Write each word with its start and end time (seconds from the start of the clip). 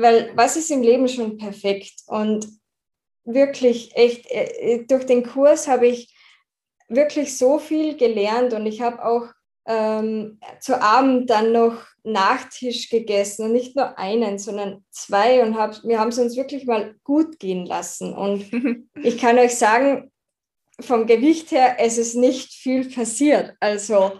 weil 0.00 0.32
was 0.34 0.56
ist 0.56 0.70
im 0.70 0.82
Leben 0.82 1.08
schon 1.08 1.36
perfekt? 1.36 2.02
Und 2.06 2.46
wirklich 3.24 3.94
echt, 3.96 4.30
äh, 4.30 4.84
durch 4.86 5.04
den 5.06 5.24
Kurs 5.24 5.68
habe 5.68 5.86
ich 5.86 6.14
wirklich 6.88 7.36
so 7.36 7.58
viel 7.58 7.96
gelernt 7.96 8.54
und 8.54 8.66
ich 8.66 8.80
habe 8.80 9.04
auch 9.04 9.26
ähm, 9.66 10.40
zu 10.60 10.80
Abend 10.80 11.28
dann 11.28 11.52
noch 11.52 11.84
Nachtisch 12.02 12.88
gegessen 12.88 13.44
und 13.44 13.52
nicht 13.52 13.76
nur 13.76 13.98
einen, 13.98 14.38
sondern 14.38 14.82
zwei 14.90 15.42
und 15.42 15.58
hab, 15.58 15.84
wir 15.84 16.00
haben 16.00 16.08
es 16.08 16.18
uns 16.18 16.36
wirklich 16.36 16.64
mal 16.64 16.94
gut 17.04 17.38
gehen 17.38 17.66
lassen. 17.66 18.14
Und 18.14 18.50
ich 19.02 19.18
kann 19.18 19.38
euch 19.38 19.56
sagen, 19.56 20.10
vom 20.80 21.06
Gewicht 21.06 21.50
her, 21.50 21.76
es 21.78 21.98
ist 21.98 22.14
nicht 22.14 22.54
viel 22.54 22.88
passiert. 22.88 23.54
Also 23.60 24.12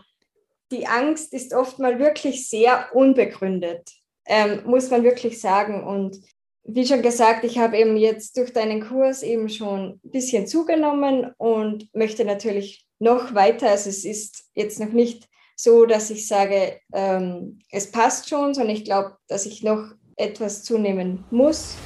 die 0.70 0.86
Angst 0.86 1.32
ist 1.32 1.54
oft 1.54 1.78
mal 1.78 1.98
wirklich 1.98 2.46
sehr 2.48 2.90
unbegründet, 2.92 3.90
ähm, 4.28 4.60
muss 4.64 4.90
man 4.90 5.02
wirklich 5.02 5.40
sagen. 5.40 5.82
Und 5.82 6.20
wie 6.64 6.86
schon 6.86 7.02
gesagt, 7.02 7.44
ich 7.44 7.58
habe 7.58 7.78
eben 7.78 7.96
jetzt 7.96 8.36
durch 8.36 8.52
deinen 8.52 8.86
Kurs 8.86 9.22
eben 9.22 9.48
schon 9.48 10.00
ein 10.04 10.10
bisschen 10.10 10.46
zugenommen 10.46 11.32
und 11.38 11.88
möchte 11.94 12.24
natürlich 12.24 12.86
noch 12.98 13.34
weiter. 13.34 13.70
Also 13.70 13.88
es 13.90 14.04
ist 14.04 14.44
jetzt 14.54 14.78
noch 14.78 14.92
nicht 14.92 15.28
so, 15.56 15.86
dass 15.86 16.10
ich 16.10 16.28
sage, 16.28 16.78
ähm, 16.92 17.58
es 17.72 17.90
passt 17.90 18.28
schon, 18.28 18.54
sondern 18.54 18.76
ich 18.76 18.84
glaube, 18.84 19.16
dass 19.26 19.46
ich 19.46 19.62
noch 19.62 19.92
etwas 20.16 20.62
zunehmen 20.62 21.24
muss. 21.30 21.76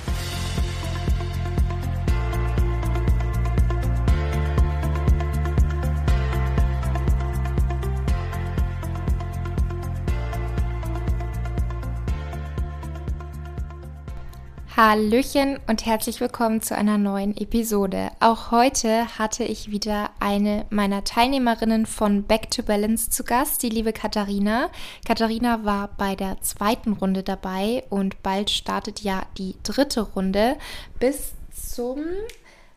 Hallöchen 14.84 15.60
und 15.68 15.86
herzlich 15.86 16.20
willkommen 16.20 16.60
zu 16.60 16.74
einer 16.74 16.98
neuen 16.98 17.36
Episode. 17.36 18.10
Auch 18.18 18.51
heute 18.51 19.16
hatte 19.16 19.45
ich 19.45 19.70
wieder 19.70 20.10
eine 20.18 20.66
meiner 20.70 21.04
Teilnehmerinnen 21.04 21.87
von 21.87 22.24
Back 22.24 22.51
to 22.51 22.65
Balance 22.65 23.09
zu 23.09 23.23
Gast, 23.23 23.62
die 23.62 23.68
liebe 23.68 23.92
Katharina. 23.92 24.70
Katharina 25.07 25.65
war 25.65 25.90
bei 25.96 26.16
der 26.16 26.40
zweiten 26.40 26.95
Runde 26.95 27.23
dabei 27.23 27.84
und 27.90 28.24
bald 28.24 28.51
startet 28.51 29.02
ja 29.02 29.23
die 29.38 29.54
dritte 29.62 30.01
Runde. 30.01 30.57
Bis 30.98 31.30
zum 31.52 32.01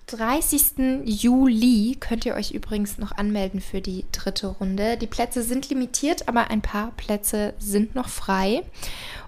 30. 0.05 1.05
Juli 1.05 1.97
könnt 1.99 2.27
ihr 2.27 2.35
euch 2.35 2.51
übrigens 2.51 2.99
noch 2.99 3.13
anmelden 3.13 3.59
für 3.59 3.81
die 3.81 4.05
dritte 4.11 4.47
Runde. 4.47 4.97
Die 4.97 5.07
Plätze 5.07 5.41
sind 5.41 5.69
limitiert, 5.69 6.27
aber 6.27 6.51
ein 6.51 6.61
paar 6.61 6.91
Plätze 6.91 7.55
sind 7.57 7.95
noch 7.95 8.09
frei. 8.09 8.61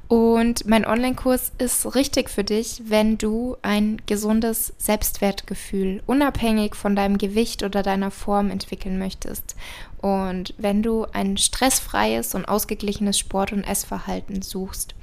Und 0.07 0.65
mein 0.65 0.85
Online-Kurs 0.85 1.51
ist 1.57 1.95
richtig 1.95 2.29
für 2.29 2.45
dich, 2.45 2.83
wenn 2.85 3.17
du 3.17 3.57
ein 3.61 4.01
gesundes 4.05 4.73
Selbstwertgefühl 4.77 6.01
unabhängig 6.05 6.75
von 6.75 6.95
deinem 6.95 7.17
Gewicht 7.17 7.61
oder 7.63 7.83
deiner 7.83 8.09
Form 8.09 8.49
entwickeln 8.49 8.99
möchtest. 8.99 9.55
Und 9.99 10.53
wenn 10.57 10.83
du 10.83 11.05
ein 11.11 11.37
stressfreies 11.37 12.35
und 12.35 12.45
ausgeglichenes 12.45 13.17
Sport- 13.17 13.51
und 13.51 13.63
Essverhalten 13.63 14.41
suchst. 14.41 14.93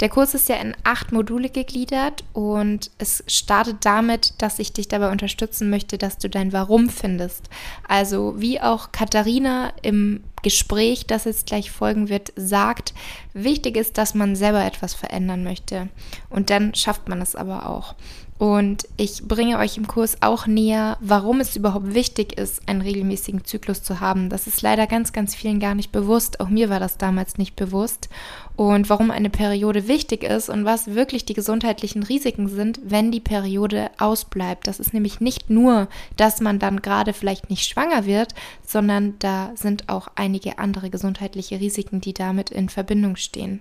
Der 0.00 0.08
Kurs 0.08 0.34
ist 0.34 0.48
ja 0.48 0.56
in 0.56 0.76
acht 0.84 1.10
Module 1.10 1.48
gegliedert 1.48 2.22
und 2.32 2.90
es 2.98 3.24
startet 3.26 3.78
damit, 3.80 4.34
dass 4.38 4.58
ich 4.58 4.72
dich 4.72 4.88
dabei 4.88 5.10
unterstützen 5.10 5.70
möchte, 5.70 5.98
dass 5.98 6.18
du 6.18 6.28
dein 6.28 6.52
Warum 6.52 6.90
findest. 6.90 7.48
Also 7.88 8.34
wie 8.36 8.60
auch 8.60 8.92
Katharina 8.92 9.72
im 9.82 10.22
Gespräch, 10.42 11.06
das 11.06 11.24
jetzt 11.24 11.46
gleich 11.46 11.72
folgen 11.72 12.08
wird, 12.08 12.32
sagt, 12.36 12.94
wichtig 13.32 13.76
ist, 13.76 13.98
dass 13.98 14.14
man 14.14 14.36
selber 14.36 14.64
etwas 14.64 14.94
verändern 14.94 15.42
möchte. 15.42 15.88
Und 16.30 16.50
dann 16.50 16.74
schafft 16.74 17.08
man 17.08 17.20
es 17.20 17.34
aber 17.34 17.68
auch. 17.68 17.96
Und 18.38 18.86
ich 18.98 19.26
bringe 19.26 19.58
euch 19.58 19.78
im 19.78 19.86
Kurs 19.86 20.18
auch 20.20 20.46
näher, 20.46 20.98
warum 21.00 21.40
es 21.40 21.56
überhaupt 21.56 21.94
wichtig 21.94 22.36
ist, 22.38 22.68
einen 22.68 22.82
regelmäßigen 22.82 23.46
Zyklus 23.46 23.82
zu 23.82 24.00
haben. 24.00 24.28
Das 24.28 24.46
ist 24.46 24.60
leider 24.60 24.86
ganz, 24.86 25.14
ganz 25.14 25.34
vielen 25.34 25.58
gar 25.58 25.74
nicht 25.74 25.90
bewusst. 25.90 26.40
Auch 26.40 26.48
mir 26.48 26.68
war 26.68 26.78
das 26.78 26.98
damals 26.98 27.38
nicht 27.38 27.56
bewusst. 27.56 28.10
Und 28.54 28.90
warum 28.90 29.10
eine 29.10 29.30
Periode 29.30 29.88
wichtig 29.88 30.22
ist 30.22 30.50
und 30.50 30.66
was 30.66 30.94
wirklich 30.94 31.24
die 31.24 31.32
gesundheitlichen 31.32 32.02
Risiken 32.02 32.48
sind, 32.48 32.78
wenn 32.84 33.10
die 33.10 33.20
Periode 33.20 33.90
ausbleibt. 33.98 34.66
Das 34.66 34.80
ist 34.80 34.92
nämlich 34.92 35.20
nicht 35.20 35.48
nur, 35.48 35.88
dass 36.16 36.40
man 36.40 36.58
dann 36.58 36.82
gerade 36.82 37.14
vielleicht 37.14 37.48
nicht 37.48 37.66
schwanger 37.66 38.04
wird, 38.04 38.34
sondern 38.66 39.14
da 39.18 39.52
sind 39.54 39.88
auch 39.88 40.08
einige 40.14 40.58
andere 40.58 40.90
gesundheitliche 40.90 41.58
Risiken, 41.58 42.02
die 42.02 42.12
damit 42.12 42.50
in 42.50 42.68
Verbindung 42.68 43.16
stehen. 43.16 43.60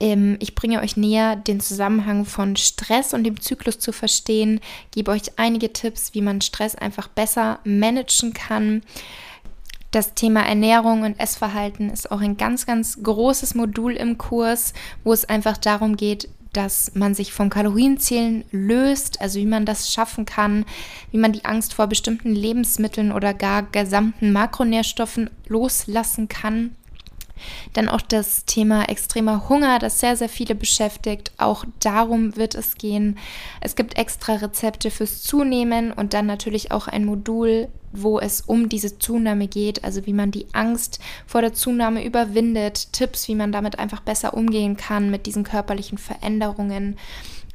Ähm, 0.00 0.36
ich 0.40 0.54
bringe 0.54 0.80
euch 0.80 0.96
näher, 0.96 1.36
den 1.36 1.60
Zusammenhang 1.60 2.24
von 2.24 2.56
Stress 2.56 3.14
und 3.14 3.24
dem 3.24 3.40
Zyklus 3.40 3.78
zu 3.78 3.92
verstehen, 3.92 4.60
gebe 4.90 5.10
euch 5.10 5.22
einige 5.36 5.72
Tipps, 5.72 6.14
wie 6.14 6.22
man 6.22 6.40
Stress 6.40 6.74
einfach 6.74 7.08
besser 7.08 7.60
managen 7.64 8.32
kann. 8.32 8.82
Das 9.90 10.14
Thema 10.14 10.42
Ernährung 10.42 11.02
und 11.02 11.18
Essverhalten 11.18 11.90
ist 11.90 12.10
auch 12.10 12.20
ein 12.20 12.36
ganz, 12.36 12.64
ganz 12.64 13.02
großes 13.02 13.54
Modul 13.54 13.92
im 13.92 14.18
Kurs, 14.18 14.72
wo 15.04 15.12
es 15.12 15.24
einfach 15.24 15.56
darum 15.56 15.96
geht, 15.96 16.28
dass 16.52 16.94
man 16.94 17.14
sich 17.14 17.32
vom 17.32 17.50
Kalorienzählen 17.50 18.44
löst, 18.50 19.20
also 19.20 19.38
wie 19.38 19.46
man 19.46 19.66
das 19.66 19.92
schaffen 19.92 20.26
kann, 20.26 20.64
wie 21.10 21.18
man 21.18 21.32
die 21.32 21.44
Angst 21.44 21.74
vor 21.74 21.86
bestimmten 21.86 22.34
Lebensmitteln 22.34 23.12
oder 23.12 23.34
gar 23.34 23.62
gesamten 23.62 24.32
Makronährstoffen 24.32 25.30
loslassen 25.46 26.28
kann. 26.28 26.76
Dann 27.72 27.88
auch 27.88 28.00
das 28.00 28.44
Thema 28.44 28.88
extremer 28.88 29.48
Hunger, 29.48 29.78
das 29.78 30.00
sehr, 30.00 30.16
sehr 30.16 30.28
viele 30.28 30.54
beschäftigt. 30.54 31.32
Auch 31.38 31.64
darum 31.80 32.36
wird 32.36 32.54
es 32.54 32.76
gehen. 32.76 33.18
Es 33.60 33.76
gibt 33.76 33.98
extra 33.98 34.34
Rezepte 34.34 34.90
fürs 34.90 35.22
Zunehmen 35.22 35.92
und 35.92 36.14
dann 36.14 36.26
natürlich 36.26 36.72
auch 36.72 36.88
ein 36.88 37.04
Modul, 37.04 37.68
wo 37.92 38.18
es 38.20 38.40
um 38.40 38.68
diese 38.68 38.98
Zunahme 38.98 39.48
geht, 39.48 39.84
also 39.84 40.06
wie 40.06 40.12
man 40.12 40.30
die 40.30 40.46
Angst 40.52 41.00
vor 41.26 41.40
der 41.40 41.52
Zunahme 41.52 42.04
überwindet, 42.04 42.92
Tipps, 42.92 43.26
wie 43.28 43.34
man 43.34 43.52
damit 43.52 43.78
einfach 43.78 44.00
besser 44.00 44.34
umgehen 44.34 44.76
kann 44.76 45.10
mit 45.10 45.26
diesen 45.26 45.44
körperlichen 45.44 45.98
Veränderungen. 45.98 46.96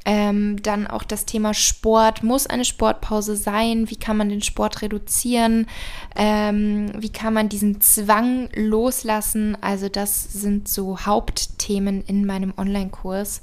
Ähm, 0.08 0.62
dann 0.62 0.86
auch 0.86 1.02
das 1.02 1.26
Thema 1.26 1.52
Sport. 1.52 2.22
Muss 2.22 2.46
eine 2.46 2.64
Sportpause 2.64 3.34
sein? 3.34 3.90
Wie 3.90 3.96
kann 3.96 4.16
man 4.16 4.28
den 4.28 4.40
Sport 4.40 4.80
reduzieren? 4.80 5.66
Ähm, 6.14 6.92
wie 6.96 7.08
kann 7.08 7.34
man 7.34 7.48
diesen 7.48 7.80
Zwang 7.80 8.48
loslassen? 8.54 9.58
Also 9.60 9.88
das 9.88 10.32
sind 10.32 10.68
so 10.68 11.00
Hauptthemen 11.00 12.02
in 12.06 12.24
meinem 12.24 12.54
Online-Kurs. 12.56 13.42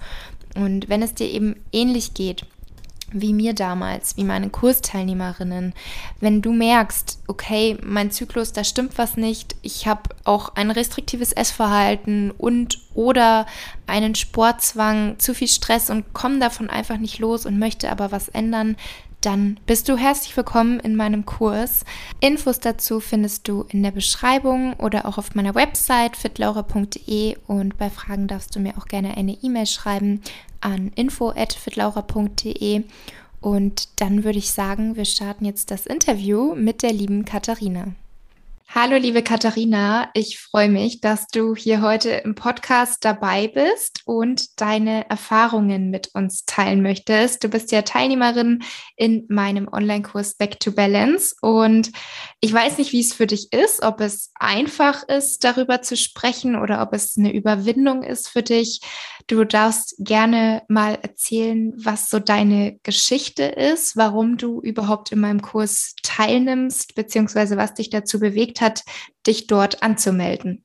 Und 0.55 0.87
wenn 0.87 1.01
es 1.01 1.13
dir 1.13 1.27
eben 1.27 1.57
ähnlich 1.73 2.13
geht, 2.13 2.45
wie 3.13 3.33
mir 3.33 3.53
damals, 3.53 4.17
wie 4.17 4.23
meine 4.23 4.49
Kursteilnehmerinnen, 4.49 5.73
wenn 6.19 6.41
du 6.41 6.51
merkst, 6.51 7.19
okay, 7.27 7.77
mein 7.83 8.11
Zyklus, 8.11 8.53
da 8.53 8.63
stimmt 8.63 8.97
was 8.97 9.17
nicht, 9.17 9.55
ich 9.61 9.87
habe 9.87 10.09
auch 10.23 10.55
ein 10.55 10.71
restriktives 10.71 11.31
Essverhalten 11.31 12.31
und 12.31 12.79
oder 12.93 13.45
einen 13.87 14.15
Sportzwang, 14.15 15.19
zu 15.19 15.33
viel 15.33 15.47
Stress 15.47 15.89
und 15.89 16.13
komme 16.13 16.39
davon 16.39 16.69
einfach 16.69 16.97
nicht 16.97 17.19
los 17.19 17.45
und 17.45 17.59
möchte 17.59 17.89
aber 17.91 18.11
was 18.11 18.29
ändern, 18.29 18.75
dann 19.25 19.59
bist 19.65 19.87
du 19.87 19.97
herzlich 19.97 20.35
willkommen 20.35 20.79
in 20.79 20.95
meinem 20.95 21.25
Kurs. 21.25 21.85
Infos 22.19 22.59
dazu 22.59 22.99
findest 22.99 23.47
du 23.47 23.65
in 23.69 23.81
der 23.81 23.91
Beschreibung 23.91 24.73
oder 24.73 25.05
auch 25.05 25.17
auf 25.17 25.33
meiner 25.33 25.55
Website 25.55 26.17
fitlaura.de 26.17 27.37
und 27.47 27.77
bei 27.77 27.89
Fragen 27.89 28.27
darfst 28.27 28.55
du 28.55 28.59
mir 28.59 28.77
auch 28.77 28.85
gerne 28.85 29.15
eine 29.15 29.37
E-Mail 29.41 29.65
schreiben 29.65 30.21
an 30.61 30.91
info@fitlaura.de 30.95 32.83
und 33.39 34.01
dann 34.01 34.23
würde 34.23 34.39
ich 34.39 34.51
sagen, 34.51 34.95
wir 34.95 35.05
starten 35.05 35.45
jetzt 35.45 35.71
das 35.71 35.85
Interview 35.85 36.55
mit 36.55 36.81
der 36.83 36.91
lieben 36.93 37.25
Katharina. 37.25 37.93
Hallo, 38.75 38.97
liebe 38.97 39.21
Katharina. 39.21 40.09
Ich 40.15 40.39
freue 40.39 40.67
mich, 40.67 40.99
dass 40.99 41.27
du 41.27 41.55
hier 41.55 41.83
heute 41.83 42.09
im 42.09 42.33
Podcast 42.33 43.05
dabei 43.05 43.47
bist 43.47 44.01
und 44.05 44.59
deine 44.59 45.07
Erfahrungen 45.11 45.91
mit 45.91 46.09
uns 46.15 46.45
teilen 46.45 46.81
möchtest. 46.81 47.43
Du 47.43 47.49
bist 47.49 47.71
ja 47.71 47.83
Teilnehmerin 47.83 48.63
in 48.95 49.27
meinem 49.29 49.67
Online-Kurs 49.71 50.37
Back 50.37 50.59
to 50.59 50.71
Balance 50.71 51.35
und 51.39 51.91
ich 52.41 52.51
weiß 52.51 52.79
nicht, 52.79 52.93
wie 52.93 53.01
es 53.01 53.13
für 53.13 53.27
dich 53.27 53.53
ist, 53.53 53.83
ob 53.83 54.01
es 54.01 54.31
einfach 54.33 55.07
ist, 55.07 55.43
darüber 55.43 55.83
zu 55.83 55.95
sprechen 55.95 56.55
oder 56.55 56.81
ob 56.81 56.93
es 56.93 57.15
eine 57.15 57.31
Überwindung 57.31 58.01
ist 58.01 58.27
für 58.27 58.41
dich. 58.41 58.81
Du 59.27 59.43
darfst 59.45 59.95
gerne 59.99 60.63
mal 60.67 60.97
erzählen, 60.99 61.73
was 61.77 62.09
so 62.09 62.17
deine 62.17 62.79
Geschichte 62.81 63.43
ist, 63.43 63.95
warum 63.95 64.37
du 64.37 64.61
überhaupt 64.61 65.11
in 65.11 65.19
meinem 65.19 65.43
Kurs 65.43 65.93
teilnimmst, 66.01 66.95
beziehungsweise 66.95 67.55
was 67.55 67.75
dich 67.75 67.91
dazu 67.91 68.19
bewegt 68.19 68.61
hat, 68.61 68.62
dich 69.25 69.47
dort 69.47 69.83
anzumelden. 69.83 70.63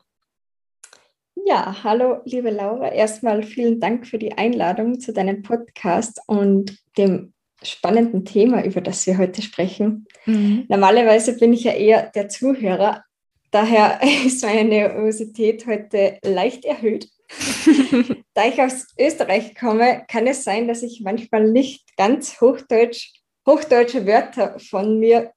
Ja, 1.47 1.83
hallo, 1.83 2.21
liebe 2.25 2.51
Laura. 2.51 2.93
Erstmal 2.93 3.43
vielen 3.43 3.81
Dank 3.81 4.07
für 4.07 4.19
die 4.19 4.33
Einladung 4.33 5.01
zu 5.01 5.13
deinem 5.13 5.43
Podcast 5.43 6.21
und 6.27 6.79
dem 6.97 7.33
spannenden 7.63 8.25
Thema, 8.25 8.65
über 8.65 8.81
das 8.81 9.07
wir 9.07 9.19
heute 9.19 9.43
sprechen. 9.43 10.07
Mhm. 10.27 10.67
Normalerweise 10.69 11.37
bin 11.39 11.53
ich 11.53 11.65
ja 11.65 11.73
eher 11.73 12.11
der 12.15 12.29
Zuhörer, 12.29 13.05
daher 13.51 14.01
ist 14.27 14.45
meine 14.45 14.69
Nervosität 14.69 15.67
heute 15.67 16.19
leicht 16.23 16.65
erhöht. 16.65 17.09
da 18.35 18.47
ich 18.47 18.61
aus 18.61 18.87
Österreich 18.99 19.55
komme, 19.55 20.05
kann 20.09 20.27
es 20.27 20.45
sein, 20.45 20.69
dass 20.69 20.83
ich 20.83 21.01
manchmal 21.03 21.51
nicht 21.51 21.97
ganz 21.97 22.41
Hochdeutsch, 22.41 23.13
hochdeutsche 23.47 24.07
Wörter 24.07 24.59
von 24.59 24.99
mir 24.99 25.33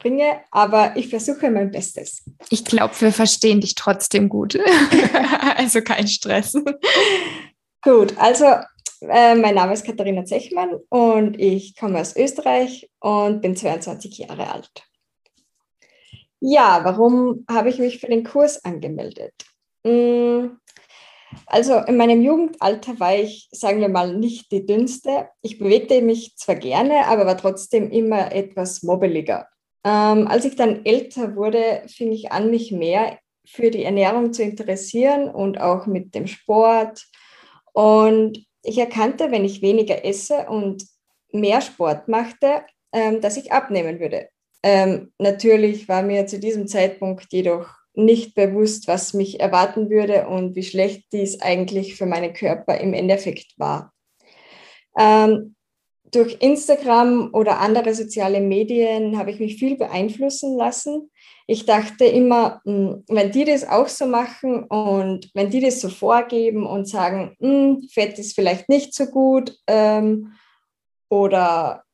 bringe, 0.00 0.40
aber 0.50 0.96
ich 0.96 1.08
versuche 1.08 1.50
mein 1.50 1.70
Bestes. 1.70 2.24
Ich 2.48 2.64
glaube, 2.64 2.94
wir 3.00 3.12
verstehen 3.12 3.60
dich 3.60 3.76
trotzdem 3.76 4.28
gut. 4.28 4.58
also 5.56 5.80
kein 5.82 6.08
Stress. 6.08 6.54
Gut, 7.82 8.14
also 8.18 8.44
äh, 9.02 9.34
mein 9.34 9.54
Name 9.54 9.72
ist 9.72 9.86
Katharina 9.86 10.24
Zechmann 10.24 10.74
und 10.88 11.38
ich 11.38 11.76
komme 11.76 12.00
aus 12.00 12.16
Österreich 12.16 12.90
und 12.98 13.40
bin 13.40 13.56
22 13.56 14.18
Jahre 14.18 14.52
alt. 14.52 14.70
Ja, 16.40 16.80
warum 16.84 17.44
habe 17.48 17.68
ich 17.68 17.78
mich 17.78 18.00
für 18.00 18.08
den 18.08 18.24
Kurs 18.24 18.64
angemeldet? 18.64 19.34
Hm, 19.86 20.58
also 21.46 21.78
in 21.78 21.96
meinem 21.96 22.22
Jugendalter 22.22 22.98
war 22.98 23.14
ich, 23.14 23.48
sagen 23.52 23.80
wir 23.80 23.88
mal, 23.88 24.16
nicht 24.16 24.50
die 24.50 24.66
dünnste. 24.66 25.28
Ich 25.42 25.58
bewegte 25.58 26.02
mich 26.02 26.36
zwar 26.36 26.56
gerne, 26.56 27.06
aber 27.06 27.26
war 27.26 27.36
trotzdem 27.36 27.90
immer 27.90 28.32
etwas 28.32 28.82
mobbeliger. 28.82 29.46
Ähm, 29.84 30.28
als 30.28 30.44
ich 30.44 30.56
dann 30.56 30.84
älter 30.84 31.36
wurde, 31.36 31.82
fing 31.86 32.12
ich 32.12 32.32
an, 32.32 32.50
mich 32.50 32.72
mehr 32.72 33.18
für 33.46 33.70
die 33.70 33.84
Ernährung 33.84 34.32
zu 34.32 34.42
interessieren 34.42 35.28
und 35.28 35.60
auch 35.60 35.86
mit 35.86 36.14
dem 36.14 36.26
Sport. 36.26 37.06
Und 37.72 38.44
ich 38.62 38.78
erkannte, 38.78 39.30
wenn 39.30 39.44
ich 39.44 39.62
weniger 39.62 40.04
esse 40.04 40.46
und 40.48 40.84
mehr 41.32 41.60
Sport 41.60 42.08
machte, 42.08 42.62
ähm, 42.92 43.20
dass 43.20 43.36
ich 43.36 43.52
abnehmen 43.52 44.00
würde. 44.00 44.28
Ähm, 44.62 45.12
natürlich 45.18 45.88
war 45.88 46.02
mir 46.02 46.26
zu 46.26 46.38
diesem 46.38 46.66
Zeitpunkt 46.66 47.32
jedoch 47.32 47.68
nicht 47.94 48.34
bewusst, 48.34 48.88
was 48.88 49.14
mich 49.14 49.40
erwarten 49.40 49.90
würde 49.90 50.28
und 50.28 50.54
wie 50.54 50.62
schlecht 50.62 51.06
dies 51.12 51.40
eigentlich 51.40 51.96
für 51.96 52.06
meinen 52.06 52.32
Körper 52.34 52.78
im 52.78 52.92
Endeffekt 52.92 53.58
war. 53.58 53.92
Ähm, 54.98 55.56
durch 56.10 56.38
Instagram 56.40 57.30
oder 57.32 57.60
andere 57.60 57.94
soziale 57.94 58.40
Medien 58.40 59.16
habe 59.18 59.30
ich 59.30 59.40
mich 59.40 59.56
viel 59.56 59.76
beeinflussen 59.76 60.56
lassen. 60.56 61.10
Ich 61.46 61.66
dachte 61.66 62.04
immer, 62.04 62.60
hm, 62.64 63.04
wenn 63.08 63.32
die 63.32 63.44
das 63.44 63.66
auch 63.66 63.88
so 63.88 64.06
machen 64.06 64.64
und 64.64 65.30
wenn 65.34 65.50
die 65.50 65.60
das 65.60 65.80
so 65.80 65.88
vorgeben 65.88 66.66
und 66.66 66.88
sagen, 66.88 67.36
hm, 67.40 67.88
Fett 67.92 68.18
ist 68.18 68.34
vielleicht 68.34 68.68
nicht 68.68 68.94
so 68.94 69.06
gut 69.06 69.56
ähm, 69.66 70.32
oder 71.08 71.84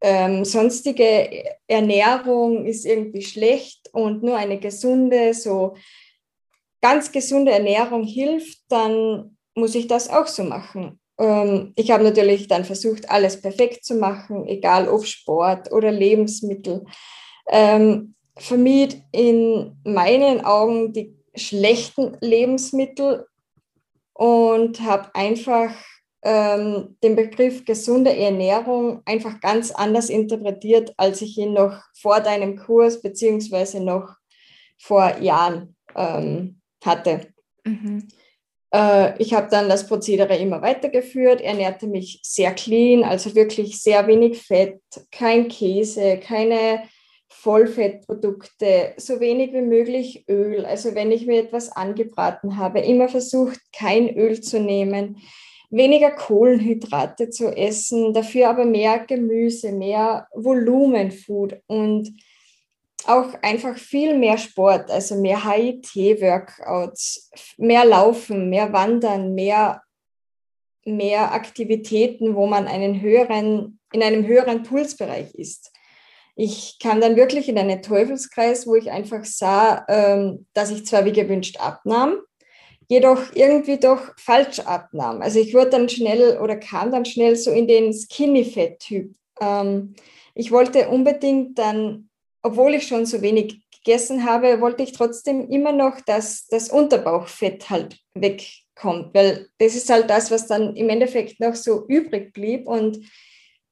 ähm, 0.00 0.44
sonstige 0.44 1.56
Ernährung 1.66 2.66
ist 2.66 2.84
irgendwie 2.84 3.22
schlecht 3.22 3.88
und 3.92 4.22
nur 4.22 4.36
eine 4.36 4.58
gesunde, 4.58 5.32
so 5.32 5.76
ganz 6.80 7.12
gesunde 7.12 7.52
Ernährung 7.52 8.04
hilft, 8.04 8.58
dann 8.68 9.36
muss 9.54 9.74
ich 9.74 9.86
das 9.86 10.10
auch 10.10 10.26
so 10.26 10.42
machen. 10.42 10.98
Ähm, 11.22 11.72
ich 11.76 11.90
habe 11.92 12.02
natürlich 12.02 12.48
dann 12.48 12.64
versucht, 12.64 13.08
alles 13.08 13.40
perfekt 13.40 13.84
zu 13.84 13.94
machen, 13.94 14.46
egal 14.48 14.88
ob 14.88 15.06
Sport 15.06 15.72
oder 15.72 15.92
Lebensmittel. 15.92 16.84
Ähm, 17.48 18.14
vermied 18.36 19.02
in 19.12 19.76
meinen 19.84 20.44
Augen 20.44 20.92
die 20.92 21.16
schlechten 21.34 22.16
Lebensmittel 22.20 23.26
und 24.14 24.80
habe 24.80 25.14
einfach 25.14 25.72
ähm, 26.22 26.96
den 27.02 27.16
Begriff 27.16 27.64
gesunde 27.64 28.16
Ernährung 28.16 29.02
einfach 29.04 29.40
ganz 29.40 29.70
anders 29.70 30.10
interpretiert, 30.10 30.92
als 30.96 31.22
ich 31.22 31.38
ihn 31.38 31.52
noch 31.52 31.82
vor 31.94 32.20
deinem 32.20 32.56
Kurs 32.56 33.00
beziehungsweise 33.00 33.82
noch 33.82 34.16
vor 34.78 35.18
Jahren 35.18 35.76
ähm, 35.94 36.60
hatte. 36.84 37.28
Mhm. 37.64 38.08
Äh, 38.72 39.20
ich 39.22 39.34
habe 39.34 39.48
dann 39.50 39.68
das 39.68 39.86
Prozedere 39.86 40.36
immer 40.36 40.62
weitergeführt, 40.62 41.40
ernährte 41.40 41.86
mich 41.86 42.20
sehr 42.22 42.52
clean, 42.52 43.04
also 43.04 43.34
wirklich 43.34 43.82
sehr 43.82 44.06
wenig 44.06 44.42
Fett, 44.42 44.80
kein 45.10 45.48
Käse, 45.48 46.18
keine 46.18 46.82
Vollfettprodukte, 47.28 48.94
so 48.96 49.20
wenig 49.20 49.52
wie 49.52 49.62
möglich 49.62 50.24
Öl. 50.28 50.64
Also 50.64 50.94
wenn 50.94 51.10
ich 51.10 51.26
mir 51.26 51.40
etwas 51.40 51.72
angebraten 51.72 52.56
habe, 52.56 52.80
immer 52.80 53.08
versucht, 53.08 53.58
kein 53.72 54.16
Öl 54.16 54.40
zu 54.40 54.60
nehmen 54.60 55.16
weniger 55.72 56.10
Kohlenhydrate 56.10 57.30
zu 57.30 57.48
essen, 57.48 58.12
dafür 58.12 58.50
aber 58.50 58.66
mehr 58.66 59.00
Gemüse, 59.00 59.72
mehr 59.72 60.28
Volumenfood 60.34 61.60
und 61.66 62.12
auch 63.08 63.34
einfach 63.42 63.76
viel 63.76 64.16
mehr 64.18 64.38
Sport, 64.38 64.90
also 64.90 65.16
mehr 65.16 65.44
HIT-Workouts, 65.44 67.30
mehr 67.56 67.84
Laufen, 67.84 68.50
mehr 68.50 68.72
Wandern, 68.72 69.34
mehr, 69.34 69.82
mehr 70.84 71.32
Aktivitäten, 71.32 72.34
wo 72.34 72.46
man 72.46 72.66
einen 72.66 73.00
höheren, 73.00 73.78
in 73.92 74.02
einem 74.02 74.26
höheren 74.26 74.62
Pulsbereich 74.62 75.34
ist. 75.34 75.72
Ich 76.34 76.78
kam 76.80 77.00
dann 77.00 77.16
wirklich 77.16 77.48
in 77.48 77.58
einen 77.58 77.82
Teufelskreis, 77.82 78.66
wo 78.66 78.74
ich 78.74 78.90
einfach 78.90 79.24
sah, 79.24 79.84
ähm, 79.88 80.46
dass 80.54 80.70
ich 80.70 80.86
zwar 80.86 81.04
wie 81.04 81.12
gewünscht 81.12 81.58
abnahm, 81.60 82.16
jedoch 82.88 83.34
irgendwie 83.34 83.78
doch 83.78 84.00
falsch 84.16 84.60
abnahm. 84.60 85.20
Also 85.20 85.38
ich 85.38 85.54
wurde 85.54 85.70
dann 85.70 85.88
schnell 85.88 86.38
oder 86.38 86.56
kam 86.56 86.90
dann 86.90 87.04
schnell 87.04 87.36
so 87.36 87.50
in 87.50 87.66
den 87.66 87.92
Skinny-Fat-Typ. 87.92 89.14
Ähm, 89.40 89.94
ich 90.34 90.50
wollte 90.50 90.88
unbedingt 90.88 91.58
dann, 91.58 92.08
obwohl 92.42 92.74
ich 92.74 92.86
schon 92.86 93.06
so 93.06 93.22
wenig 93.22 93.62
gegessen 93.70 94.24
habe, 94.24 94.60
wollte 94.60 94.82
ich 94.82 94.92
trotzdem 94.92 95.48
immer 95.48 95.72
noch, 95.72 96.00
dass 96.00 96.46
das 96.46 96.68
Unterbauchfett 96.68 97.70
halt 97.70 97.98
wegkommt, 98.14 99.14
weil 99.14 99.48
das 99.58 99.74
ist 99.74 99.90
halt 99.90 100.08
das, 100.10 100.30
was 100.30 100.46
dann 100.46 100.76
im 100.76 100.88
Endeffekt 100.88 101.40
noch 101.40 101.54
so 101.54 101.86
übrig 101.86 102.32
blieb 102.32 102.66
und 102.66 102.98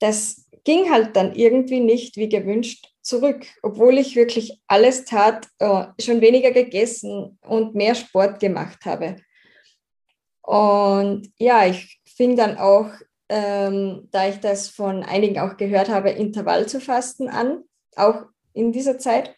das 0.01 0.47
ging 0.65 0.91
halt 0.91 1.17
dann 1.17 1.35
irgendwie 1.35 1.81
nicht 1.81 2.17
wie 2.17 2.29
gewünscht 2.29 2.87
zurück, 3.03 3.47
obwohl 3.63 3.99
ich 3.99 4.17
wirklich 4.17 4.61
alles 4.67 5.05
tat, 5.05 5.47
äh, 5.59 5.87
schon 6.01 6.21
weniger 6.21 6.51
gegessen 6.51 7.39
und 7.43 7.75
mehr 7.75 7.95
Sport 7.95 8.41
gemacht 8.41 8.85
habe. 8.85 9.17
Und 10.43 11.33
ja, 11.39 11.67
ich 11.67 12.01
fing 12.05 12.37
dann 12.37 12.59
auch, 12.59 12.91
ähm, 13.29 14.09
da 14.11 14.29
ich 14.29 14.41
das 14.41 14.69
von 14.69 15.03
einigen 15.03 15.39
auch 15.39 15.57
gehört 15.57 15.89
habe, 15.89 16.11
Intervall 16.11 16.67
zu 16.67 16.81
fasten 16.81 17.29
an, 17.29 17.63
auch 17.97 18.25
in 18.52 18.73
dieser 18.73 18.99
Zeit. 18.99 19.35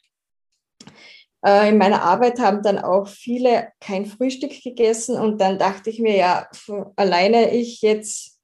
Äh, 1.44 1.70
in 1.70 1.78
meiner 1.78 2.02
Arbeit 2.02 2.38
haben 2.38 2.62
dann 2.62 2.78
auch 2.78 3.08
viele 3.08 3.68
kein 3.80 4.06
Frühstück 4.06 4.62
gegessen 4.62 5.16
und 5.16 5.40
dann 5.40 5.58
dachte 5.58 5.90
ich 5.90 5.98
mir, 5.98 6.16
ja, 6.16 6.48
alleine 6.96 7.52
ich 7.54 7.82
jetzt, 7.82 8.38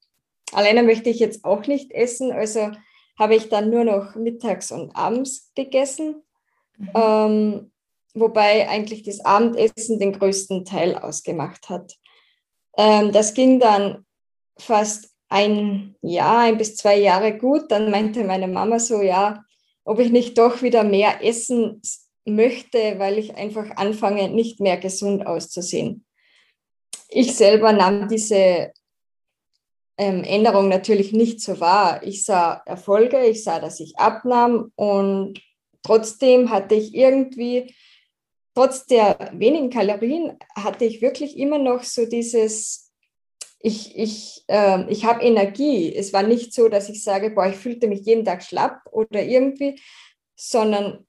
alleine 0.52 0.82
möchte 0.82 1.10
ich 1.10 1.18
jetzt 1.18 1.44
auch 1.44 1.66
nicht 1.66 1.92
essen, 1.92 2.32
also 2.32 2.70
habe 3.18 3.34
ich 3.34 3.48
dann 3.48 3.70
nur 3.70 3.84
noch 3.84 4.14
mittags 4.14 4.72
und 4.72 4.94
abends 4.94 5.52
gegessen, 5.54 6.22
mhm. 6.76 6.90
ähm, 6.94 7.72
wobei 8.14 8.68
eigentlich 8.68 9.02
das 9.02 9.20
Abendessen 9.20 9.98
den 9.98 10.12
größten 10.12 10.64
Teil 10.64 10.96
ausgemacht 10.96 11.68
hat. 11.68 11.94
Ähm, 12.76 13.12
das 13.12 13.34
ging 13.34 13.60
dann 13.60 14.06
fast 14.56 15.10
ein 15.28 15.94
Jahr, 16.00 16.38
ein 16.38 16.58
bis 16.58 16.76
zwei 16.76 16.96
Jahre 16.96 17.36
gut. 17.36 17.70
Dann 17.70 17.90
meinte 17.90 18.24
meine 18.24 18.48
Mama 18.48 18.78
so, 18.78 19.02
ja, 19.02 19.44
ob 19.88 20.00
ich 20.00 20.10
nicht 20.10 20.36
doch 20.36 20.60
wieder 20.60 20.84
mehr 20.84 21.24
essen 21.24 21.80
möchte, 22.26 22.98
weil 22.98 23.16
ich 23.16 23.36
einfach 23.36 23.70
anfange, 23.76 24.28
nicht 24.28 24.60
mehr 24.60 24.76
gesund 24.76 25.26
auszusehen. 25.26 26.04
Ich 27.08 27.34
selber 27.34 27.72
nahm 27.72 28.06
diese 28.06 28.70
ähm, 29.96 30.24
Änderung 30.24 30.68
natürlich 30.68 31.12
nicht 31.12 31.40
so 31.40 31.58
wahr. 31.58 32.02
Ich 32.02 32.26
sah 32.26 32.60
Erfolge, 32.66 33.24
ich 33.24 33.42
sah, 33.42 33.60
dass 33.60 33.80
ich 33.80 33.98
abnahm 33.98 34.72
und 34.76 35.40
trotzdem 35.82 36.50
hatte 36.50 36.74
ich 36.74 36.94
irgendwie, 36.94 37.74
trotz 38.54 38.84
der 38.84 39.30
wenigen 39.32 39.70
Kalorien, 39.70 40.36
hatte 40.54 40.84
ich 40.84 41.00
wirklich 41.00 41.38
immer 41.38 41.58
noch 41.58 41.82
so 41.82 42.04
dieses, 42.04 42.87
ich, 43.60 43.96
ich, 43.98 44.44
äh, 44.48 44.90
ich 44.90 45.04
habe 45.04 45.22
Energie. 45.22 45.94
Es 45.94 46.12
war 46.12 46.22
nicht 46.22 46.52
so, 46.54 46.68
dass 46.68 46.88
ich 46.88 47.02
sage, 47.02 47.30
boah, 47.30 47.46
ich 47.46 47.56
fühlte 47.56 47.88
mich 47.88 48.00
jeden 48.06 48.24
Tag 48.24 48.42
schlapp 48.42 48.82
oder 48.90 49.22
irgendwie, 49.22 49.80
sondern 50.36 51.06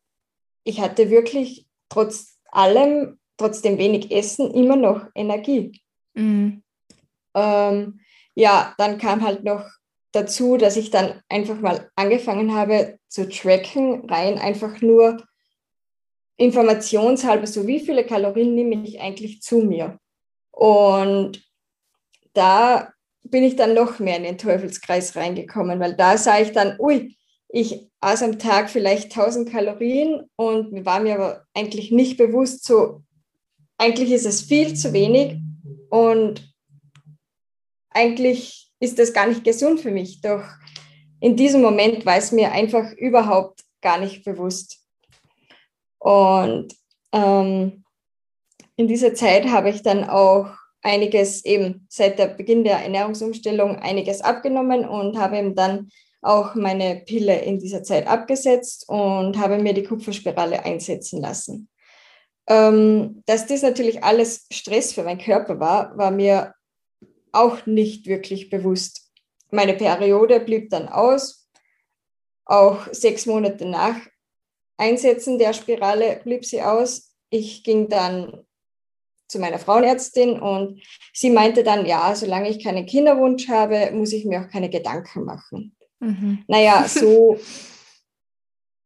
ich 0.63 0.81
hatte 0.81 1.09
wirklich 1.09 1.67
trotz 1.89 2.39
allem, 2.51 3.19
trotz 3.37 3.61
dem 3.61 3.77
wenig 3.77 4.11
Essen, 4.11 4.51
immer 4.53 4.75
noch 4.75 5.05
Energie. 5.15 5.79
Mhm. 6.13 6.63
Ähm, 7.35 7.99
ja, 8.35 8.73
dann 8.77 8.97
kam 8.97 9.23
halt 9.23 9.43
noch 9.43 9.65
dazu, 10.11 10.57
dass 10.57 10.75
ich 10.77 10.89
dann 10.89 11.21
einfach 11.29 11.59
mal 11.59 11.91
angefangen 11.95 12.55
habe 12.55 12.97
zu 13.07 13.29
tracken, 13.29 14.09
rein 14.09 14.39
einfach 14.39 14.81
nur 14.81 15.23
informationshalber, 16.37 17.45
so 17.45 17.67
wie 17.67 17.79
viele 17.79 18.05
Kalorien 18.05 18.55
nehme 18.55 18.83
ich 18.83 18.99
eigentlich 19.01 19.41
zu 19.41 19.59
mir. 19.59 19.99
Und 20.51 21.48
da 22.33 22.91
bin 23.24 23.43
ich 23.43 23.55
dann 23.55 23.74
noch 23.74 24.00
mehr 24.00 24.17
in 24.17 24.24
den 24.24 24.38
Teufelskreis 24.38 25.15
reingekommen, 25.15 25.79
weil 25.79 25.95
da 25.95 26.17
sah 26.17 26.39
ich 26.39 26.51
dann, 26.51 26.79
ui, 26.79 27.15
ich 27.50 27.88
aß 28.00 28.24
am 28.24 28.39
Tag 28.39 28.69
vielleicht 28.69 29.05
1000 29.15 29.50
Kalorien 29.50 30.24
und 30.36 30.86
war 30.86 31.00
mir 31.00 31.15
aber 31.15 31.45
eigentlich 31.53 31.91
nicht 31.91 32.17
bewusst, 32.17 32.63
so 32.65 33.03
eigentlich 33.77 34.12
ist 34.12 34.25
es 34.25 34.41
viel 34.41 34.75
zu 34.75 34.93
wenig 34.93 35.39
Und 35.89 36.53
eigentlich 37.89 38.71
ist 38.79 39.00
das 39.00 39.13
gar 39.13 39.27
nicht 39.27 39.43
gesund 39.43 39.79
für 39.79 39.91
mich. 39.91 40.21
Doch 40.21 40.43
in 41.19 41.36
diesem 41.36 41.62
Moment 41.62 42.05
war 42.05 42.17
es 42.17 42.31
mir 42.31 42.51
einfach 42.51 42.91
überhaupt 42.93 43.63
gar 43.81 44.00
nicht 44.00 44.24
bewusst. 44.24 44.79
Und 45.98 46.74
ähm, 47.12 47.83
in 48.75 48.88
dieser 48.88 49.13
Zeit 49.13 49.48
habe 49.48 49.69
ich 49.69 49.81
dann 49.81 50.07
auch 50.07 50.51
einiges 50.81 51.43
eben 51.45 51.86
seit 51.89 52.19
der 52.19 52.27
Beginn 52.27 52.63
der 52.63 52.79
Ernährungsumstellung 52.79 53.77
einiges 53.77 54.21
abgenommen 54.21 54.88
und 54.88 55.17
habe 55.17 55.38
eben 55.38 55.55
dann 55.55 55.89
auch 56.21 56.55
meine 56.55 56.98
Pille 57.05 57.39
in 57.39 57.59
dieser 57.59 57.83
Zeit 57.83 58.07
abgesetzt 58.07 58.88
und 58.88 59.38
habe 59.38 59.57
mir 59.57 59.74
die 59.74 59.83
Kupferspirale 59.83 60.63
einsetzen 60.63 61.21
lassen. 61.21 61.69
Ähm, 62.48 63.24
dass 63.25 63.45
das 63.45 63.62
natürlich 63.62 64.03
alles 64.03 64.48
Stress 64.51 64.93
für 64.93 65.03
meinen 65.03 65.21
Körper 65.21 65.59
war, 65.59 65.98
war 65.98 66.12
mir 66.12 66.53
auch 67.31 67.65
nicht 67.65 68.07
wirklich 68.07 68.50
bewusst. 68.50 69.12
Meine 69.51 69.75
Periode 69.75 70.39
blieb 70.39 70.69
dann 70.69 70.89
aus. 70.89 71.50
Auch 72.45 72.88
sechs 72.91 73.25
Monate 73.25 73.65
nach 73.65 73.95
Einsetzen 74.77 75.38
der 75.38 75.53
Spirale 75.53 76.21
blieb 76.24 76.45
sie 76.45 76.62
aus. 76.62 77.13
Ich 77.29 77.63
ging 77.63 77.89
dann 77.89 78.45
zu 79.29 79.39
meiner 79.39 79.59
Frauenärztin 79.59 80.39
und 80.39 80.81
sie 81.13 81.29
meinte 81.29 81.63
dann, 81.63 81.86
ja, 81.86 82.13
solange 82.15 82.50
ich 82.50 82.63
keinen 82.63 82.86
Kinderwunsch 82.86 83.48
habe, 83.48 83.91
muss 83.93 84.12
ich 84.12 84.25
mir 84.25 84.41
auch 84.41 84.50
keine 84.50 84.69
Gedanken 84.69 85.24
machen. 85.24 85.75
Mhm. 86.00 86.43
Naja, 86.48 86.86
so, 86.88 87.39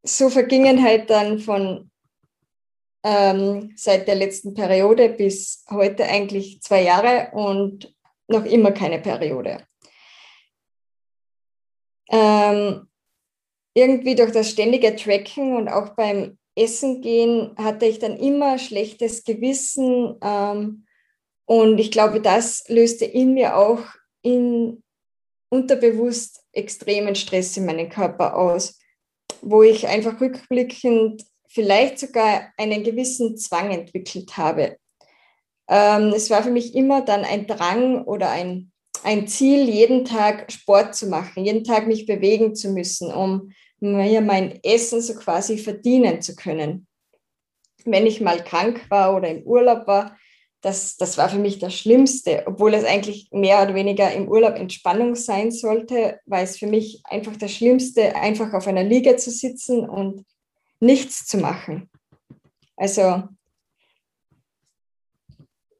so 0.04 0.30
vergingen 0.30 0.84
halt 0.84 1.10
dann 1.10 1.40
von 1.40 1.90
ähm, 3.04 3.74
seit 3.76 4.08
der 4.08 4.16
letzten 4.16 4.54
Periode 4.54 5.10
bis 5.10 5.66
heute 5.70 6.06
eigentlich 6.06 6.62
zwei 6.62 6.84
Jahre 6.84 7.32
und 7.34 7.94
noch 8.28 8.46
immer 8.46 8.72
keine 8.72 9.00
Periode. 9.00 9.66
Ähm, 12.10 12.88
irgendwie 13.74 14.16
durch 14.16 14.32
das 14.32 14.50
ständige 14.50 14.96
Tracken 14.96 15.56
und 15.56 15.68
auch 15.68 15.90
beim 15.96 16.38
Essen 16.56 17.02
gehen 17.02 17.56
hatte 17.58 17.86
ich 17.86 18.00
dann 18.00 18.18
immer 18.18 18.60
schlechtes 18.60 19.24
Gewissen. 19.24 20.16
Ähm, 20.22 20.86
und 21.46 21.78
ich 21.80 21.92
glaube, 21.92 22.22
das 22.22 22.68
löste 22.68 23.06
in 23.06 23.34
mir 23.34 23.58
auch 23.58 23.80
in 24.22 24.84
unterbewusst 25.50 26.44
extremen 26.52 27.16
Stress 27.16 27.56
in 27.58 27.66
meinem 27.66 27.90
Körper 27.90 28.36
aus, 28.36 28.80
wo 29.42 29.62
ich 29.62 29.88
einfach 29.88 30.20
rückblickend 30.20 31.24
vielleicht 31.48 32.00
sogar 32.00 32.52
einen 32.58 32.84
gewissen 32.84 33.38
Zwang 33.38 33.70
entwickelt 33.70 34.36
habe. 34.36 34.78
Ähm, 35.68 36.12
es 36.16 36.30
war 36.30 36.44
für 36.44 36.52
mich 36.52 36.76
immer 36.76 37.02
dann 37.02 37.24
ein 37.24 37.46
Drang 37.48 38.04
oder 38.04 38.32
ein, 38.32 38.72
ein 39.04 39.28
Ziel, 39.28 39.70
jeden 39.70 40.06
Tag 40.06 40.52
Sport 40.52 40.96
zu 40.96 41.08
machen, 41.08 41.46
jeden 41.46 41.64
Tag 41.64 41.88
mich 41.88 42.06
bewegen 42.06 42.56
zu 42.56 42.70
müssen, 42.70 43.12
um 43.12 43.52
mir 43.80 44.22
mein 44.22 44.60
Essen 44.64 45.02
so 45.02 45.16
quasi 45.16 45.58
verdienen 45.58 46.22
zu 46.22 46.36
können. 46.36 46.88
Wenn 47.86 48.08
ich 48.08 48.22
mal 48.22 48.44
krank 48.44 48.90
war 48.90 49.16
oder 49.16 49.30
im 49.30 49.44
Urlaub 49.44 49.88
war, 49.88 50.18
das, 50.62 50.96
das 50.96 51.18
war 51.18 51.28
für 51.28 51.40
mich 51.40 51.60
das 51.60 51.76
Schlimmste, 51.76 52.44
obwohl 52.46 52.74
es 52.74 52.86
eigentlich 52.86 53.28
mehr 53.32 53.62
oder 53.62 53.76
weniger 53.76 54.14
im 54.14 54.30
Urlaub 54.30 54.56
Entspannung 54.56 55.16
sein 55.16 55.52
sollte, 55.52 56.22
war 56.26 56.42
es 56.42 56.58
für 56.58 56.68
mich 56.68 57.02
einfach 57.04 57.36
das 57.36 57.52
Schlimmste, 57.52 58.16
einfach 58.16 58.54
auf 58.54 58.66
einer 58.68 58.84
Liege 58.84 59.18
zu 59.18 59.30
sitzen 59.30 59.88
und 59.88 60.26
nichts 60.80 61.28
zu 61.28 61.38
machen. 61.38 61.90
Also 62.78 63.24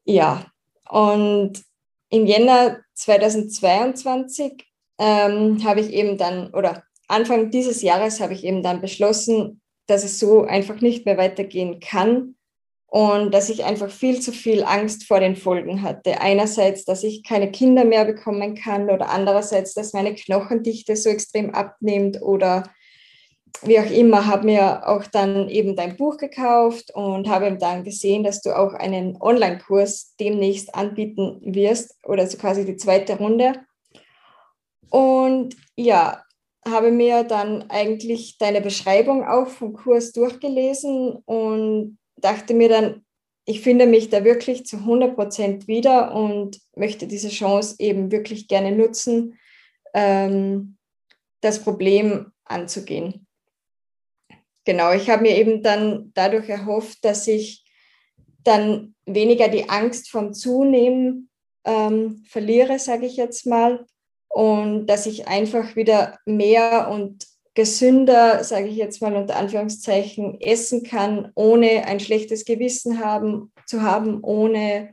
ja, 0.04 0.46
und 0.90 1.64
im 2.10 2.26
Jänner 2.26 2.80
2022 2.94 4.66
ähm, 4.98 5.64
habe 5.64 5.80
ich 5.80 5.92
eben 5.92 6.16
dann, 6.18 6.52
oder 6.54 6.84
Anfang 7.08 7.50
dieses 7.50 7.82
Jahres 7.82 8.20
habe 8.20 8.32
ich 8.32 8.44
eben 8.44 8.62
dann 8.62 8.80
beschlossen, 8.80 9.60
dass 9.86 10.04
es 10.04 10.18
so 10.18 10.42
einfach 10.42 10.80
nicht 10.80 11.04
mehr 11.04 11.18
weitergehen 11.18 11.80
kann 11.80 12.36
und 12.86 13.34
dass 13.34 13.50
ich 13.50 13.64
einfach 13.64 13.90
viel 13.90 14.20
zu 14.20 14.32
viel 14.32 14.62
Angst 14.62 15.04
vor 15.04 15.20
den 15.20 15.36
Folgen 15.36 15.82
hatte. 15.82 16.20
Einerseits, 16.20 16.84
dass 16.84 17.02
ich 17.02 17.24
keine 17.24 17.50
Kinder 17.50 17.84
mehr 17.84 18.04
bekommen 18.04 18.54
kann 18.54 18.88
oder 18.88 19.10
andererseits, 19.10 19.74
dass 19.74 19.92
meine 19.92 20.14
Knochendichte 20.14 20.96
so 20.96 21.10
extrem 21.10 21.50
abnimmt 21.54 22.22
oder 22.22 22.70
wie 23.62 23.78
auch 23.78 23.90
immer, 23.90 24.26
habe 24.26 24.46
mir 24.46 24.88
auch 24.88 25.04
dann 25.06 25.48
eben 25.48 25.76
dein 25.76 25.96
Buch 25.96 26.16
gekauft 26.16 26.90
und 26.94 27.28
habe 27.28 27.56
dann 27.56 27.84
gesehen, 27.84 28.24
dass 28.24 28.42
du 28.42 28.56
auch 28.56 28.74
einen 28.74 29.16
Online-Kurs 29.20 30.14
demnächst 30.18 30.74
anbieten 30.74 31.40
wirst 31.42 31.96
oder 32.04 32.26
so 32.26 32.36
quasi 32.36 32.64
die 32.64 32.76
zweite 32.76 33.16
Runde. 33.16 33.54
Und 34.90 35.56
ja, 35.76 36.22
habe 36.66 36.90
mir 36.90 37.24
dann 37.24 37.68
eigentlich 37.70 38.38
deine 38.38 38.60
Beschreibung 38.60 39.24
auch 39.24 39.48
vom 39.48 39.74
Kurs 39.74 40.12
durchgelesen 40.12 41.16
und 41.24 41.98
dachte 42.16 42.54
mir 42.54 42.68
dann, 42.68 43.04
ich 43.46 43.60
finde 43.60 43.86
mich 43.86 44.08
da 44.08 44.24
wirklich 44.24 44.64
zu 44.64 44.78
100 44.78 45.14
Prozent 45.14 45.68
wieder 45.68 46.14
und 46.14 46.60
möchte 46.74 47.06
diese 47.06 47.28
Chance 47.28 47.76
eben 47.78 48.10
wirklich 48.10 48.48
gerne 48.48 48.72
nutzen, 48.72 49.38
ähm, 49.92 50.76
das 51.42 51.62
Problem 51.62 52.32
anzugehen. 52.44 53.23
Genau, 54.64 54.92
ich 54.92 55.10
habe 55.10 55.22
mir 55.22 55.36
eben 55.36 55.62
dann 55.62 56.10
dadurch 56.14 56.48
erhofft, 56.48 57.04
dass 57.04 57.26
ich 57.26 57.64
dann 58.44 58.94
weniger 59.06 59.48
die 59.48 59.68
Angst 59.68 60.10
vom 60.10 60.32
Zunehmen 60.32 61.28
ähm, 61.64 62.24
verliere, 62.26 62.78
sage 62.78 63.06
ich 63.06 63.16
jetzt 63.16 63.46
mal, 63.46 63.86
und 64.28 64.86
dass 64.86 65.06
ich 65.06 65.28
einfach 65.28 65.76
wieder 65.76 66.18
mehr 66.26 66.88
und 66.90 67.26
gesünder, 67.54 68.42
sage 68.42 68.66
ich 68.66 68.76
jetzt 68.76 69.00
mal 69.00 69.14
unter 69.14 69.36
Anführungszeichen, 69.36 70.40
essen 70.40 70.82
kann, 70.82 71.30
ohne 71.34 71.86
ein 71.86 72.00
schlechtes 72.00 72.44
Gewissen 72.44 72.98
haben, 72.98 73.52
zu 73.66 73.82
haben, 73.82 74.22
ohne 74.22 74.92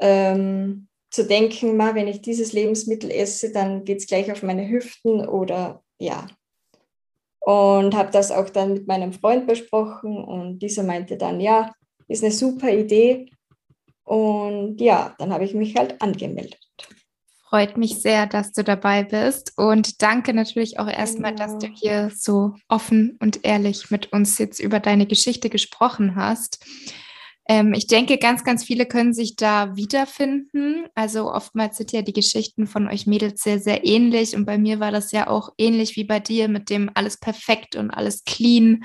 ähm, 0.00 0.88
zu 1.10 1.24
denken, 1.24 1.76
mal, 1.76 1.94
wenn 1.94 2.08
ich 2.08 2.22
dieses 2.22 2.52
Lebensmittel 2.52 3.10
esse, 3.10 3.52
dann 3.52 3.84
geht 3.84 3.98
es 3.98 4.06
gleich 4.06 4.32
auf 4.32 4.42
meine 4.42 4.68
Hüften 4.68 5.26
oder 5.28 5.82
ja. 5.98 6.26
Und 7.40 7.94
habe 7.94 8.10
das 8.12 8.30
auch 8.30 8.50
dann 8.50 8.74
mit 8.74 8.86
meinem 8.86 9.12
Freund 9.12 9.46
besprochen 9.46 10.22
und 10.22 10.58
dieser 10.58 10.82
meinte 10.82 11.16
dann, 11.16 11.40
ja, 11.40 11.72
ist 12.06 12.22
eine 12.22 12.32
super 12.32 12.70
Idee. 12.70 13.30
Und 14.04 14.80
ja, 14.80 15.14
dann 15.18 15.32
habe 15.32 15.44
ich 15.44 15.54
mich 15.54 15.76
halt 15.76 16.00
angemeldet. 16.02 16.58
Freut 17.48 17.76
mich 17.76 18.00
sehr, 18.00 18.26
dass 18.26 18.52
du 18.52 18.62
dabei 18.62 19.02
bist 19.02 19.54
und 19.56 20.02
danke 20.02 20.32
natürlich 20.34 20.78
auch 20.78 20.86
erstmal, 20.86 21.34
genau. 21.34 21.46
dass 21.46 21.58
du 21.58 21.66
hier 21.66 22.12
so 22.14 22.54
offen 22.68 23.18
und 23.20 23.44
ehrlich 23.44 23.90
mit 23.90 24.12
uns 24.12 24.38
jetzt 24.38 24.60
über 24.60 24.78
deine 24.78 25.06
Geschichte 25.06 25.50
gesprochen 25.50 26.14
hast. 26.14 26.64
Ähm, 27.50 27.74
ich 27.74 27.88
denke, 27.88 28.16
ganz, 28.16 28.44
ganz 28.44 28.62
viele 28.62 28.86
können 28.86 29.12
sich 29.12 29.34
da 29.34 29.74
wiederfinden. 29.74 30.86
Also 30.94 31.32
oftmals 31.32 31.78
sind 31.78 31.90
ja 31.90 32.00
die 32.00 32.12
Geschichten 32.12 32.68
von 32.68 32.86
euch 32.86 33.08
Mädels 33.08 33.42
sehr, 33.42 33.58
sehr 33.58 33.84
ähnlich 33.84 34.36
und 34.36 34.44
bei 34.44 34.56
mir 34.56 34.78
war 34.78 34.92
das 34.92 35.10
ja 35.10 35.26
auch 35.26 35.50
ähnlich 35.58 35.96
wie 35.96 36.04
bei 36.04 36.20
dir 36.20 36.46
mit 36.46 36.70
dem 36.70 36.92
alles 36.94 37.16
perfekt 37.18 37.74
und 37.74 37.90
alles 37.90 38.22
clean 38.22 38.84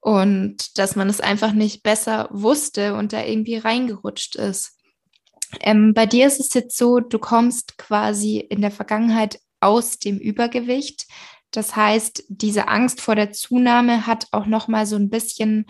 und 0.00 0.76
dass 0.76 0.96
man 0.96 1.08
es 1.08 1.22
einfach 1.22 1.52
nicht 1.52 1.82
besser 1.82 2.28
wusste 2.30 2.94
und 2.94 3.14
da 3.14 3.24
irgendwie 3.24 3.56
reingerutscht 3.56 4.36
ist. 4.36 4.78
Ähm, 5.60 5.94
bei 5.94 6.04
dir 6.04 6.26
ist 6.26 6.40
es 6.40 6.52
jetzt 6.52 6.76
so, 6.76 7.00
du 7.00 7.18
kommst 7.18 7.78
quasi 7.78 8.36
in 8.36 8.60
der 8.60 8.70
Vergangenheit 8.70 9.40
aus 9.60 9.98
dem 9.98 10.18
Übergewicht. 10.18 11.06
Das 11.52 11.74
heißt, 11.74 12.24
diese 12.28 12.68
Angst 12.68 13.00
vor 13.00 13.14
der 13.14 13.32
Zunahme 13.32 14.06
hat 14.06 14.26
auch 14.30 14.44
noch 14.44 14.68
mal 14.68 14.84
so 14.84 14.96
ein 14.96 15.08
bisschen 15.08 15.64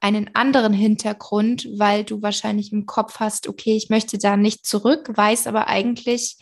einen 0.00 0.30
anderen 0.34 0.72
Hintergrund, 0.72 1.68
weil 1.76 2.04
du 2.04 2.22
wahrscheinlich 2.22 2.72
im 2.72 2.86
Kopf 2.86 3.20
hast, 3.20 3.48
okay, 3.48 3.76
ich 3.76 3.90
möchte 3.90 4.18
da 4.18 4.36
nicht 4.36 4.66
zurück, 4.66 5.10
weiß 5.14 5.46
aber 5.46 5.68
eigentlich, 5.68 6.36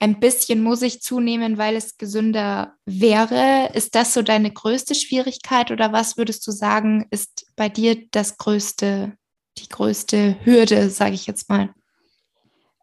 ein 0.00 0.20
bisschen 0.20 0.62
muss 0.62 0.82
ich 0.82 1.02
zunehmen, 1.02 1.58
weil 1.58 1.74
es 1.74 1.96
gesünder 1.96 2.74
wäre. 2.86 3.70
Ist 3.74 3.94
das 3.94 4.14
so 4.14 4.22
deine 4.22 4.52
größte 4.52 4.94
Schwierigkeit 4.94 5.70
oder 5.70 5.92
was 5.92 6.16
würdest 6.16 6.46
du 6.46 6.52
sagen, 6.52 7.06
ist 7.10 7.46
bei 7.56 7.68
dir 7.68 8.04
das 8.12 8.36
größte, 8.36 9.16
die 9.58 9.68
größte 9.68 10.36
Hürde, 10.44 10.88
sage 10.90 11.14
ich 11.14 11.26
jetzt 11.26 11.48
mal? 11.48 11.70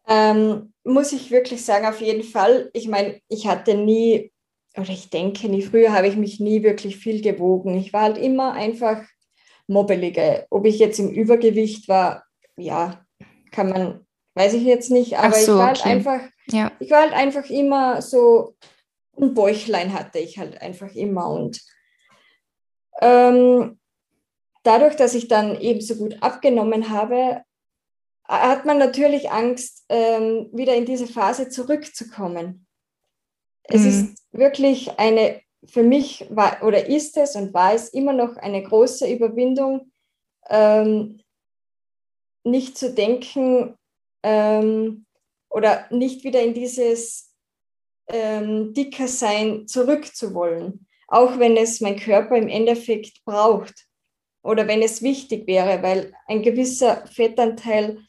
Ähm, 0.06 0.72
muss 0.84 1.12
ich 1.12 1.30
wirklich 1.30 1.64
sagen, 1.64 1.86
auf 1.86 2.00
jeden 2.00 2.22
Fall. 2.22 2.70
Ich 2.74 2.86
meine, 2.86 3.18
ich 3.28 3.46
hatte 3.46 3.74
nie, 3.74 4.30
oder 4.76 4.90
ich 4.90 5.08
denke 5.08 5.48
nie, 5.48 5.62
früher 5.62 5.92
habe 5.92 6.08
ich 6.08 6.16
mich 6.16 6.38
nie 6.38 6.62
wirklich 6.62 6.98
viel 6.98 7.22
gewogen. 7.22 7.78
Ich 7.78 7.94
war 7.94 8.02
halt 8.02 8.18
immer 8.18 8.52
einfach 8.52 9.02
mobbelige. 9.66 10.46
Ob 10.50 10.64
ich 10.66 10.78
jetzt 10.78 10.98
im 10.98 11.10
Übergewicht 11.10 11.88
war, 11.88 12.24
ja, 12.56 13.04
kann 13.50 13.70
man, 13.70 14.06
weiß 14.34 14.54
ich 14.54 14.64
jetzt 14.64 14.90
nicht, 14.90 15.18
aber 15.18 15.34
so, 15.34 15.52
ich 15.52 15.58
war 15.58 15.66
halt 15.66 15.80
okay. 15.80 15.88
einfach, 15.90 16.20
ja. 16.48 16.72
ich 16.78 16.90
war 16.90 17.02
halt 17.02 17.12
einfach 17.12 17.48
immer 17.50 18.02
so, 18.02 18.54
ein 19.18 19.34
Bäuchlein 19.34 19.94
hatte 19.94 20.18
ich 20.18 20.38
halt 20.38 20.60
einfach 20.60 20.94
immer 20.94 21.30
und 21.30 21.62
ähm, 23.00 23.78
dadurch, 24.62 24.96
dass 24.96 25.14
ich 25.14 25.28
dann 25.28 25.58
eben 25.60 25.80
so 25.80 25.96
gut 25.96 26.22
abgenommen 26.22 26.90
habe, 26.90 27.42
hat 28.28 28.64
man 28.64 28.78
natürlich 28.78 29.30
Angst, 29.30 29.84
ähm, 29.88 30.48
wieder 30.52 30.74
in 30.74 30.84
diese 30.84 31.06
Phase 31.06 31.48
zurückzukommen. 31.48 32.66
Es 33.64 33.82
mhm. 33.82 33.88
ist 33.88 34.24
wirklich 34.32 34.98
eine, 34.98 35.40
für 35.66 35.82
mich 35.82 36.26
war 36.30 36.62
oder 36.62 36.86
ist 36.86 37.16
es 37.16 37.36
und 37.36 37.52
war 37.54 37.74
es 37.74 37.88
immer 37.90 38.12
noch 38.12 38.36
eine 38.36 38.62
große 38.62 39.10
Überwindung, 39.10 39.92
ähm, 40.48 41.20
nicht 42.44 42.78
zu 42.78 42.94
denken 42.94 43.76
ähm, 44.22 45.06
oder 45.50 45.86
nicht 45.90 46.24
wieder 46.24 46.42
in 46.42 46.54
dieses 46.54 47.34
ähm, 48.08 48.72
dicker 48.72 49.08
Sein 49.08 49.66
zurückzuwollen, 49.66 50.86
auch 51.08 51.38
wenn 51.38 51.56
es 51.56 51.80
mein 51.80 51.96
Körper 51.96 52.36
im 52.36 52.48
Endeffekt 52.48 53.24
braucht 53.24 53.86
oder 54.42 54.68
wenn 54.68 54.82
es 54.82 55.02
wichtig 55.02 55.46
wäre, 55.46 55.82
weil 55.82 56.12
ein 56.26 56.42
gewisser 56.42 57.06
Fettanteil 57.06 58.06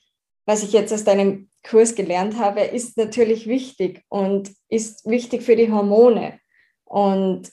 was 0.48 0.64
ich 0.64 0.72
jetzt 0.72 0.94
aus 0.94 1.04
deinem 1.04 1.50
Kurs 1.62 1.94
gelernt 1.94 2.40
habe, 2.40 2.62
ist 2.62 2.98
natürlich 2.98 3.48
wichtig 3.48 4.04
und 4.08 4.50
ist 4.70 5.06
wichtig 5.06 5.44
für 5.44 5.58
die 5.58 5.72
Hormone. 5.72 6.40
Und 6.88 7.51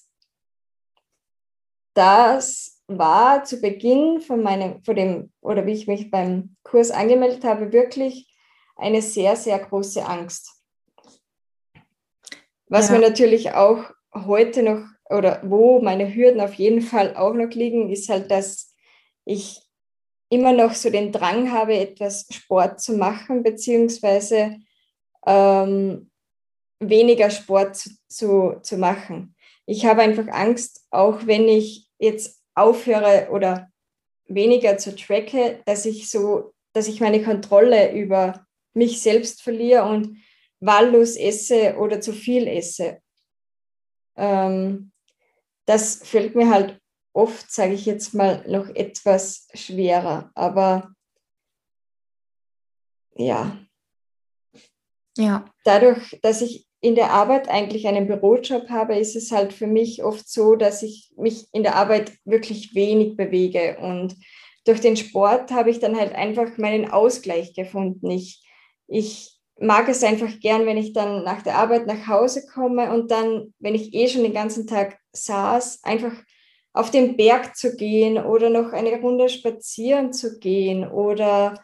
das 1.95 2.81
war 2.87 3.45
zu 3.45 3.61
Beginn 3.61 4.21
von 4.21 4.43
meinem, 4.43 4.83
von 4.85 4.97
dem, 4.97 5.33
oder 5.41 5.67
wie 5.67 5.73
ich 5.73 5.87
mich 5.87 6.11
beim 6.11 6.57
Kurs 6.63 6.91
angemeldet 6.91 7.45
habe, 7.45 7.73
wirklich 7.73 8.33
eine 8.77 9.03
sehr, 9.03 9.37
sehr 9.37 9.59
große 9.59 10.05
Angst. 10.05 10.51
Was 12.69 12.89
ja. 12.89 12.95
mir 12.95 13.01
natürlich 13.01 13.53
auch 13.53 13.91
heute 14.15 14.63
noch, 14.63 14.85
oder 15.11 15.41
wo 15.45 15.81
meine 15.81 16.13
Hürden 16.15 16.41
auf 16.41 16.55
jeden 16.55 16.81
Fall 16.81 17.17
auch 17.17 17.35
noch 17.35 17.51
liegen, 17.51 17.91
ist 17.91 18.09
halt, 18.09 18.31
dass 18.31 18.75
ich 19.25 19.61
immer 20.29 20.53
noch 20.53 20.75
so 20.75 20.91
den 20.91 21.13
Drang 21.13 21.53
habe, 21.53 21.75
etwas 21.75 22.27
Sport 22.31 22.81
zu 22.81 22.97
machen, 22.97 23.43
beziehungsweise 23.43 24.59
ähm, 25.27 26.11
weniger 26.81 27.31
Sport 27.31 27.77
zu, 27.77 27.91
zu, 28.09 28.61
zu 28.63 28.77
machen. 28.77 29.35
Ich 29.67 29.87
habe 29.87 30.03
einfach 30.03 30.29
Angst, 30.29 30.87
auch 30.91 31.27
wenn 31.27 31.49
ich 31.49 31.89
jetzt 31.99 32.43
aufhöre 32.55 33.29
oder 33.31 33.69
weniger 34.27 34.79
zu 34.79 34.95
tracke, 34.95 35.63
dass 35.67 35.87
ich 35.87 36.11
so, 36.11 36.53
dass 36.73 36.89
ich 36.89 37.01
meine 37.01 37.23
Kontrolle 37.23 37.93
über 37.93 38.47
mich 38.75 39.01
selbst 39.01 39.43
verliere 39.43 39.85
und 39.85 40.19
wahllos 40.61 41.17
esse 41.17 41.77
oder 41.77 42.01
zu 42.01 42.13
viel 42.13 42.47
esse. 42.47 43.01
Ähm, 44.17 44.93
das 45.67 45.97
fällt 46.07 46.35
mir 46.35 46.51
halt 46.51 46.81
oft, 47.13 47.51
sage 47.51 47.75
ich 47.75 47.87
jetzt 47.87 48.15
mal, 48.15 48.45
noch 48.49 48.69
etwas 48.69 49.49
schwerer. 49.55 50.31
Aber 50.35 50.95
ja. 53.15 53.59
Ja. 55.17 55.45
Dadurch, 55.65 56.19
dass 56.23 56.43
ich 56.43 56.67
in 56.81 56.95
der 56.95 57.13
Arbeit 57.13 57.49
eigentlich 57.49 57.87
einen 57.87 58.07
Bürojob 58.07 58.69
habe, 58.69 58.97
ist 58.99 59.17
es 59.17 59.33
halt 59.33 59.53
für 59.53 59.67
mich 59.67 60.05
oft 60.05 60.29
so, 60.29 60.55
dass 60.55 60.83
ich 60.83 61.11
mich 61.17 61.47
in 61.53 61.63
der 61.63 61.77
Arbeit 61.77 62.13
wirklich 62.25 62.75
wenig 62.75 63.17
bewege. 63.17 63.79
Und 63.81 64.17
durch 64.67 64.81
den 64.81 64.97
Sport 64.97 65.51
habe 65.51 65.71
ich 65.71 65.79
dann 65.79 65.99
halt 65.99 66.15
einfach 66.15 66.59
meinen 66.59 66.91
Ausgleich 66.91 67.55
gefunden. 67.55 68.11
Ich, 68.11 68.47
ich 68.87 69.39
mag 69.59 69.89
es 69.89 70.03
einfach 70.03 70.41
gern, 70.41 70.67
wenn 70.67 70.77
ich 70.77 70.93
dann 70.93 71.25
nach 71.25 71.43
der 71.43 71.57
Arbeit 71.57 71.87
nach 71.87 72.07
Hause 72.07 72.45
komme 72.53 72.93
und 72.93 73.11
dann, 73.11 73.55
wenn 73.61 73.75
ich 73.75 73.95
eh 73.95 74.09
schon 74.09 74.23
den 74.23 74.35
ganzen 74.35 74.67
Tag 74.67 74.99
saß, 75.13 75.85
einfach 75.85 76.13
auf 76.73 76.91
den 76.91 77.17
Berg 77.17 77.57
zu 77.57 77.77
gehen 77.77 78.19
oder 78.19 78.51
noch 78.51 78.73
eine 78.73 79.01
Runde 79.01 79.29
spazieren 79.29 80.13
zu 80.13 80.39
gehen 80.39 80.87
oder 80.87 81.55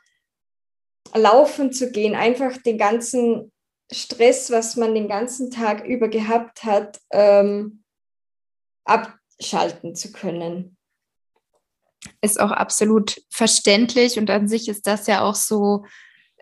laufen 1.14 1.72
zu 1.72 1.90
gehen, 1.90 2.14
einfach 2.14 2.56
den 2.58 2.78
ganzen 2.78 3.52
Stress, 3.92 4.50
was 4.50 4.76
man 4.76 4.94
den 4.94 5.08
ganzen 5.08 5.50
Tag 5.50 5.84
über 5.84 6.08
gehabt 6.08 6.64
hat, 6.64 7.00
ähm, 7.10 7.82
abschalten 8.84 9.94
zu 9.94 10.12
können. 10.12 10.76
Ist 12.22 12.40
auch 12.40 12.52
absolut 12.52 13.20
verständlich 13.30 14.18
und 14.18 14.30
an 14.30 14.48
sich 14.48 14.68
ist 14.68 14.86
das 14.86 15.06
ja 15.06 15.22
auch 15.22 15.34
so, 15.34 15.84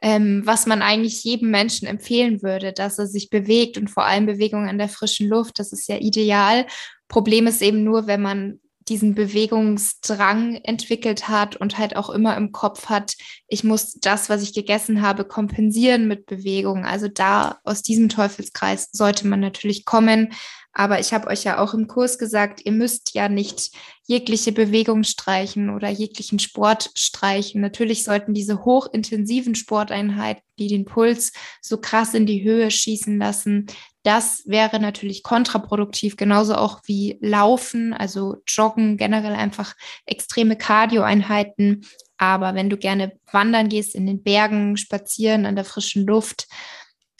ähm, 0.02 0.42
was 0.44 0.66
man 0.66 0.82
eigentlich 0.82 1.24
jedem 1.24 1.50
Menschen 1.50 1.88
empfehlen 1.88 2.42
würde, 2.42 2.72
dass 2.72 2.98
er 2.98 3.06
sich 3.06 3.30
bewegt 3.30 3.78
und 3.78 3.88
vor 3.88 4.04
allem 4.04 4.26
Bewegung 4.26 4.68
an 4.68 4.78
der 4.78 4.88
frischen 4.88 5.28
Luft, 5.28 5.58
das 5.58 5.72
ist 5.72 5.88
ja 5.88 5.96
ideal. 5.96 6.66
Problem 7.08 7.46
ist 7.46 7.62
eben 7.62 7.82
nur, 7.82 8.06
wenn 8.06 8.22
man 8.22 8.60
diesen 8.88 9.14
Bewegungsdrang 9.14 10.56
entwickelt 10.64 11.28
hat 11.28 11.56
und 11.56 11.78
halt 11.78 11.96
auch 11.96 12.10
immer 12.10 12.36
im 12.36 12.52
Kopf 12.52 12.86
hat, 12.86 13.14
ich 13.46 13.64
muss 13.64 13.94
das, 13.94 14.28
was 14.28 14.42
ich 14.42 14.54
gegessen 14.54 15.02
habe, 15.02 15.24
kompensieren 15.24 16.08
mit 16.08 16.26
Bewegung. 16.26 16.84
Also 16.84 17.08
da 17.08 17.58
aus 17.64 17.82
diesem 17.82 18.08
Teufelskreis 18.08 18.88
sollte 18.92 19.26
man 19.26 19.40
natürlich 19.40 19.84
kommen. 19.84 20.32
Aber 20.72 21.00
ich 21.00 21.12
habe 21.12 21.26
euch 21.26 21.42
ja 21.42 21.58
auch 21.58 21.74
im 21.74 21.88
Kurs 21.88 22.18
gesagt, 22.18 22.60
ihr 22.64 22.72
müsst 22.72 23.14
ja 23.14 23.28
nicht 23.28 23.72
jegliche 24.06 24.52
Bewegung 24.52 25.02
streichen 25.02 25.70
oder 25.70 25.88
jeglichen 25.88 26.38
Sport 26.38 26.90
streichen. 26.94 27.60
Natürlich 27.60 28.04
sollten 28.04 28.32
diese 28.32 28.64
hochintensiven 28.64 29.54
Sporteinheiten, 29.54 30.42
die 30.58 30.68
den 30.68 30.84
Puls 30.84 31.32
so 31.60 31.78
krass 31.78 32.14
in 32.14 32.26
die 32.26 32.44
Höhe 32.44 32.70
schießen 32.70 33.18
lassen, 33.18 33.66
das 34.08 34.44
wäre 34.46 34.80
natürlich 34.80 35.22
kontraproduktiv, 35.22 36.16
genauso 36.16 36.54
auch 36.54 36.80
wie 36.86 37.18
Laufen, 37.20 37.92
also 37.92 38.36
Joggen, 38.46 38.96
generell 38.96 39.34
einfach 39.34 39.74
extreme 40.06 40.56
Cardio-Einheiten. 40.56 41.84
Aber 42.16 42.54
wenn 42.54 42.70
du 42.70 42.78
gerne 42.78 43.12
wandern 43.30 43.68
gehst 43.68 43.94
in 43.94 44.06
den 44.06 44.22
Bergen, 44.22 44.78
spazieren 44.78 45.44
an 45.44 45.56
der 45.56 45.66
frischen 45.66 46.06
Luft 46.06 46.48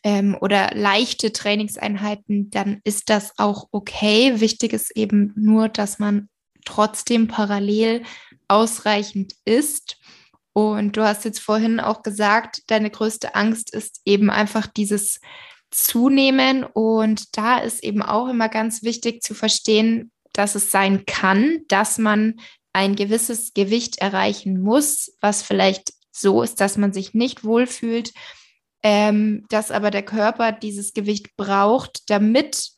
ähm, 0.03 0.35
oder 0.41 0.71
leichte 0.73 1.31
Trainingseinheiten, 1.31 2.49
dann 2.49 2.81
ist 2.85 3.11
das 3.11 3.39
auch 3.39 3.69
okay. 3.71 4.41
Wichtig 4.41 4.73
ist 4.73 4.97
eben 4.97 5.35
nur, 5.37 5.69
dass 5.69 5.99
man 5.99 6.31
trotzdem 6.65 7.29
parallel 7.29 8.03
ausreichend 8.49 9.35
isst. 9.45 9.99
Und 10.55 10.97
du 10.97 11.05
hast 11.05 11.27
jetzt 11.27 11.41
vorhin 11.41 11.81
auch 11.81 12.03
gesagt, 12.03 12.63
deine 12.69 12.89
größte 12.89 13.35
Angst 13.35 13.75
ist 13.75 14.01
eben 14.07 14.31
einfach 14.31 14.67
dieses 14.67 15.21
zunehmen. 15.71 16.65
Und 16.65 17.37
da 17.37 17.59
ist 17.59 17.83
eben 17.83 18.03
auch 18.03 18.29
immer 18.29 18.49
ganz 18.49 18.83
wichtig 18.83 19.23
zu 19.23 19.35
verstehen, 19.35 20.11
dass 20.33 20.55
es 20.55 20.71
sein 20.71 21.05
kann, 21.07 21.61
dass 21.69 21.99
man 21.99 22.41
ein 22.73 22.95
gewisses 22.95 23.55
Gewicht 23.55 23.99
erreichen 23.99 24.61
muss, 24.61 25.13
was 25.21 25.43
vielleicht 25.43 25.93
so 26.13 26.43
ist, 26.43 26.61
dass 26.61 26.77
man 26.77 26.93
sich 26.93 27.15
nicht 27.15 27.45
wohlfühlt, 27.45 28.13
ähm, 28.83 29.45
dass 29.49 29.71
aber 29.71 29.91
der 29.91 30.05
Körper 30.05 30.53
dieses 30.53 30.93
Gewicht 30.93 31.37
braucht, 31.37 32.09
damit 32.11 32.71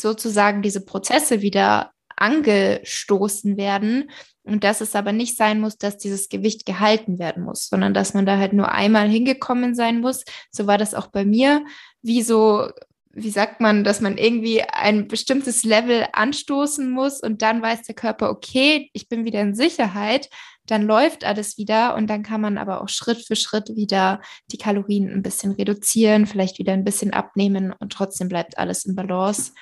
sozusagen 0.00 0.62
diese 0.62 0.84
Prozesse 0.84 1.42
wieder 1.42 1.92
angestoßen 2.16 3.56
werden 3.56 4.10
und 4.42 4.64
dass 4.64 4.80
es 4.80 4.94
aber 4.94 5.12
nicht 5.12 5.36
sein 5.36 5.60
muss, 5.60 5.76
dass 5.76 5.98
dieses 5.98 6.28
Gewicht 6.28 6.66
gehalten 6.66 7.18
werden 7.18 7.44
muss, 7.44 7.68
sondern 7.68 7.94
dass 7.94 8.14
man 8.14 8.26
da 8.26 8.38
halt 8.38 8.52
nur 8.52 8.72
einmal 8.72 9.08
hingekommen 9.08 9.74
sein 9.74 10.00
muss. 10.00 10.24
So 10.50 10.66
war 10.66 10.78
das 10.78 10.94
auch 10.94 11.08
bei 11.08 11.24
mir. 11.24 11.64
Wie 12.08 12.22
so, 12.22 12.70
wie 13.12 13.28
sagt 13.28 13.60
man, 13.60 13.84
dass 13.84 14.00
man 14.00 14.16
irgendwie 14.16 14.62
ein 14.62 15.08
bestimmtes 15.08 15.62
Level 15.62 16.06
anstoßen 16.14 16.90
muss 16.90 17.20
und 17.20 17.42
dann 17.42 17.60
weiß 17.60 17.82
der 17.82 17.94
Körper, 17.94 18.30
okay, 18.30 18.88
ich 18.94 19.10
bin 19.10 19.26
wieder 19.26 19.42
in 19.42 19.54
Sicherheit, 19.54 20.30
dann 20.64 20.84
läuft 20.84 21.24
alles 21.24 21.58
wieder 21.58 21.94
und 21.96 22.06
dann 22.08 22.22
kann 22.22 22.40
man 22.40 22.56
aber 22.56 22.80
auch 22.80 22.88
Schritt 22.88 23.26
für 23.26 23.36
Schritt 23.36 23.76
wieder 23.76 24.22
die 24.50 24.56
Kalorien 24.56 25.12
ein 25.12 25.20
bisschen 25.20 25.52
reduzieren, 25.52 26.26
vielleicht 26.26 26.58
wieder 26.58 26.72
ein 26.72 26.84
bisschen 26.84 27.12
abnehmen 27.12 27.74
und 27.78 27.92
trotzdem 27.92 28.30
bleibt 28.30 28.56
alles 28.56 28.86
in 28.86 28.96
Balance. 28.96 29.52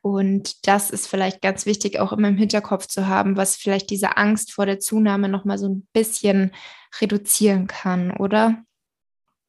Und 0.00 0.64
das 0.68 0.90
ist 0.90 1.08
vielleicht 1.08 1.42
ganz 1.42 1.66
wichtig, 1.66 1.98
auch 1.98 2.12
immer 2.12 2.28
im 2.28 2.36
Hinterkopf 2.36 2.86
zu 2.86 3.08
haben, 3.08 3.36
was 3.36 3.56
vielleicht 3.56 3.90
diese 3.90 4.16
Angst 4.16 4.52
vor 4.52 4.64
der 4.66 4.78
Zunahme 4.78 5.28
nochmal 5.28 5.58
so 5.58 5.68
ein 5.68 5.88
bisschen 5.92 6.52
reduzieren 7.00 7.66
kann, 7.66 8.12
oder? 8.16 8.62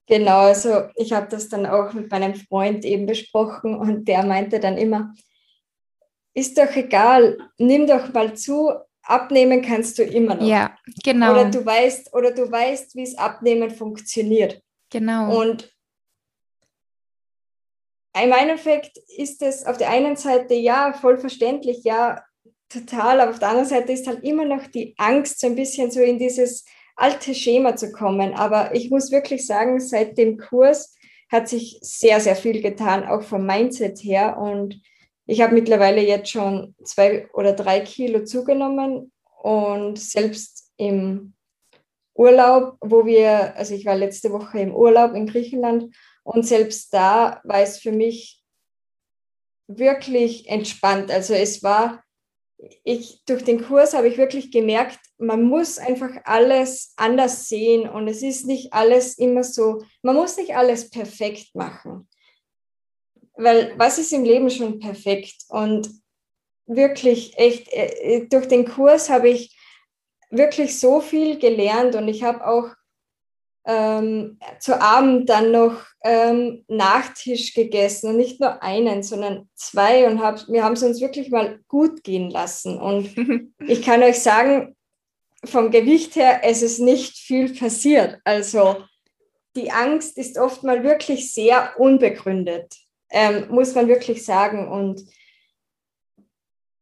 Genau, 0.08 0.39
also 0.39 0.89
ich 0.96 1.13
habe 1.13 1.28
das 1.30 1.48
dann 1.50 1.66
auch 1.66 1.94
mit 1.94 2.12
meinem 2.12 2.36
Freund 2.36 2.84
eben 2.84 3.06
besprochen 3.06 3.76
und 3.76 4.08
der 4.08 4.26
meinte 4.26 4.60
dann 4.60 4.78
immer, 4.78 5.13
ist 6.34 6.58
doch 6.58 6.76
egal, 6.76 7.38
nimm 7.58 7.88
doch 7.88 8.12
mal 8.12 8.36
zu, 8.36 8.72
abnehmen 9.04 9.62
kannst 9.62 10.00
du 10.00 10.04
immer 10.04 10.36
noch. 10.36 10.48
Ja, 10.48 10.76
genau. 11.04 11.32
Oder 11.32 11.50
du 11.50 11.66
weißt, 11.66 12.13
oder 12.13 12.32
du 12.32 12.50
weißt, 12.50 12.96
wie 12.96 13.04
es 13.04 13.18
abnehmen 13.18 13.72
funktioniert. 13.72 14.62
Genau. 14.89 15.39
Und 15.39 15.72
im 18.16 18.32
Endeffekt 18.32 18.98
ist 19.18 19.42
es 19.42 19.66
auf 19.66 19.78
der 19.78 19.89
einen 19.89 20.16
Seite 20.16 20.54
ja 20.54 20.94
voll 20.94 21.18
verständlich, 21.18 21.84
ja, 21.84 22.24
total, 22.70 23.22
aber 23.22 23.32
auf 23.32 23.39
der 23.39 23.50
anderen 23.50 23.70
Seite 23.70 23.92
ist 23.92 24.08
halt 24.08 24.24
immer 24.24 24.46
noch 24.46 24.68
die 24.68 24.96
Angst, 24.98 25.39
so 25.39 25.48
ein 25.48 25.56
bisschen 25.56 25.92
so 25.92 26.00
in 26.00 26.20
dieses 26.20 26.66
alte 26.95 27.34
Schema 27.34 27.75
zu 27.75 27.91
kommen. 27.91 28.34
Aber 28.34 28.75
ich 28.75 28.89
muss 28.89 29.12
wirklich 29.12 29.45
sagen, 29.45 29.79
seit 29.79 30.17
dem 30.17 30.38
Kurs 30.38 30.95
hat 31.32 31.47
sich 31.47 31.79
sehr, 31.82 32.19
sehr 32.19 32.36
viel 32.36 32.62
getan, 32.62 33.06
auch 33.06 33.23
vom 33.23 33.45
Mindset 33.45 33.99
her. 33.99 34.38
Und 34.38 34.82
ich 35.25 35.41
habe 35.41 35.53
mittlerweile 35.53 36.01
jetzt 36.01 36.29
schon 36.29 36.75
zwei 36.84 37.27
oder 37.34 37.53
drei 37.53 37.79
Kilo 37.79 38.23
zugenommen 38.23 39.12
und 39.41 39.99
selbst 39.99 40.71
im 40.77 41.34
Urlaub, 42.13 42.77
wo 42.82 43.06
wir, 43.06 43.56
also 43.56 43.73
ich 43.73 43.86
war 43.86 43.95
letzte 43.95 44.32
Woche 44.32 44.60
im 44.60 44.75
Urlaub 44.75 45.13
in 45.15 45.25
Griechenland 45.25 45.95
und 46.23 46.45
selbst 46.45 46.93
da 46.93 47.41
war 47.43 47.62
es 47.62 47.79
für 47.79 47.91
mich 47.91 48.43
wirklich 49.67 50.47
entspannt. 50.49 51.10
Also 51.12 51.34
es 51.34 51.63
war, 51.63 52.03
ich, 52.84 53.23
durch 53.26 53.43
den 53.43 53.63
Kurs 53.63 53.93
habe 53.93 54.08
ich 54.08 54.17
wirklich 54.17 54.52
gemerkt, 54.52 54.99
man 55.17 55.43
muss 55.43 55.78
einfach 55.78 56.12
alles 56.23 56.93
anders 56.97 57.47
sehen 57.47 57.89
und 57.89 58.08
es 58.08 58.21
ist 58.21 58.45
nicht 58.45 58.73
alles 58.73 59.17
immer 59.17 59.43
so, 59.43 59.84
man 60.02 60.15
muss 60.15 60.38
nicht 60.38 60.56
alles 60.56 60.89
perfekt 60.89 61.56
machen. 61.56 62.08
Weil 63.36 63.73
was 63.78 63.97
ist 63.97 64.13
im 64.13 64.23
Leben 64.23 64.49
schon 64.49 64.80
perfekt? 64.80 65.36
Und 65.49 65.89
wirklich 66.65 67.38
echt, 67.38 67.67
äh, 67.71 68.28
durch 68.28 68.47
den 68.47 68.65
Kurs 68.65 69.10
habe 69.10 69.30
ich 69.30 69.58
wirklich 70.30 70.80
so 70.80 71.02
viel 71.02 71.39
gelernt 71.39 71.95
und 71.95 72.08
ich 72.08 72.23
habe 72.23 72.45
auch 72.45 72.69
ähm, 73.65 74.39
zu 74.60 74.80
Abend 74.82 75.30
dann 75.30 75.52
noch 75.52 75.86
ähm, 76.04 76.65
Nachtisch 76.67 77.54
gegessen 77.54 78.10
und 78.10 78.17
nicht 78.17 78.39
nur 78.39 78.62
einen, 78.62 79.04
sondern 79.04 79.49
zwei 79.56 80.08
und 80.08 80.21
hab, 80.21 80.47
wir 80.49 80.63
haben 80.63 80.73
es 80.73 80.84
uns 80.84 80.99
wirklich 80.99 81.30
mal 81.32 81.60
gut 81.67 82.04
gehen 82.04 82.30
lassen. 82.30 82.78
Und 82.78 83.15
ich 83.67 83.82
kann 83.82 84.04
euch 84.04 84.19
sagen, 84.19 84.76
vom 85.45 85.71
Gewicht 85.71 86.15
her, 86.15 86.41
es 86.43 86.62
ist 86.62 86.80
nicht 86.80 87.17
viel 87.17 87.54
passiert. 87.54 88.19
Also 88.23 88.78
die 89.56 89.71
Angst 89.71 90.17
ist 90.17 90.38
oft 90.38 90.63
mal 90.63 90.84
wirklich 90.84 91.32
sehr 91.34 91.73
unbegründet, 91.78 92.76
ähm, 93.10 93.47
muss 93.49 93.76
man 93.76 93.88
wirklich 93.88 94.26
sagen. 94.26 94.67
Und 94.67 95.04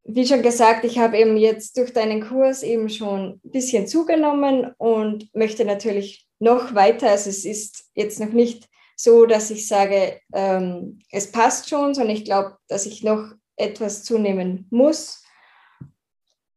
wie 0.03 0.25
schon 0.25 0.41
gesagt, 0.41 0.83
ich 0.83 0.97
habe 0.97 1.17
eben 1.17 1.37
jetzt 1.37 1.77
durch 1.77 1.93
deinen 1.93 2.21
Kurs 2.21 2.63
eben 2.63 2.89
schon 2.89 3.39
ein 3.43 3.51
bisschen 3.51 3.87
zugenommen 3.87 4.73
und 4.77 5.33
möchte 5.35 5.65
natürlich 5.65 6.27
noch 6.41 6.73
weiter. 6.73 7.09
Also 7.09 7.29
es 7.29 7.45
ist 7.45 7.85
jetzt 7.93 8.19
noch 8.19 8.31
nicht 8.31 8.67
so, 8.95 9.25
dass 9.25 9.49
ich 9.51 9.67
sage, 9.67 10.19
ähm, 10.33 10.99
es 11.11 11.31
passt 11.31 11.69
schon, 11.69 11.93
sondern 11.93 12.15
ich 12.15 12.25
glaube, 12.25 12.57
dass 12.67 12.85
ich 12.85 13.03
noch 13.03 13.31
etwas 13.55 14.03
zunehmen 14.03 14.67
muss. 14.69 15.23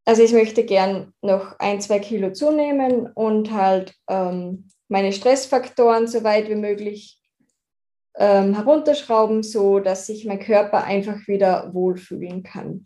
Also 0.04 0.22
ich 0.22 0.32
möchte 0.32 0.64
gern 0.64 1.12
noch 1.22 1.58
ein, 1.58 1.80
zwei 1.80 1.98
Kilo 1.98 2.32
zunehmen 2.32 3.10
und 3.14 3.52
halt 3.52 3.94
ähm, 4.08 4.68
meine 4.88 5.12
Stressfaktoren 5.12 6.06
so 6.06 6.24
weit 6.24 6.48
wie 6.48 6.56
möglich 6.56 7.20
ähm, 8.16 8.54
herunterschrauben, 8.54 9.42
so 9.42 9.80
dass 9.80 10.06
sich 10.06 10.24
mein 10.24 10.38
Körper 10.38 10.84
einfach 10.84 11.26
wieder 11.26 11.72
wohlfühlen 11.72 12.42
kann. 12.42 12.84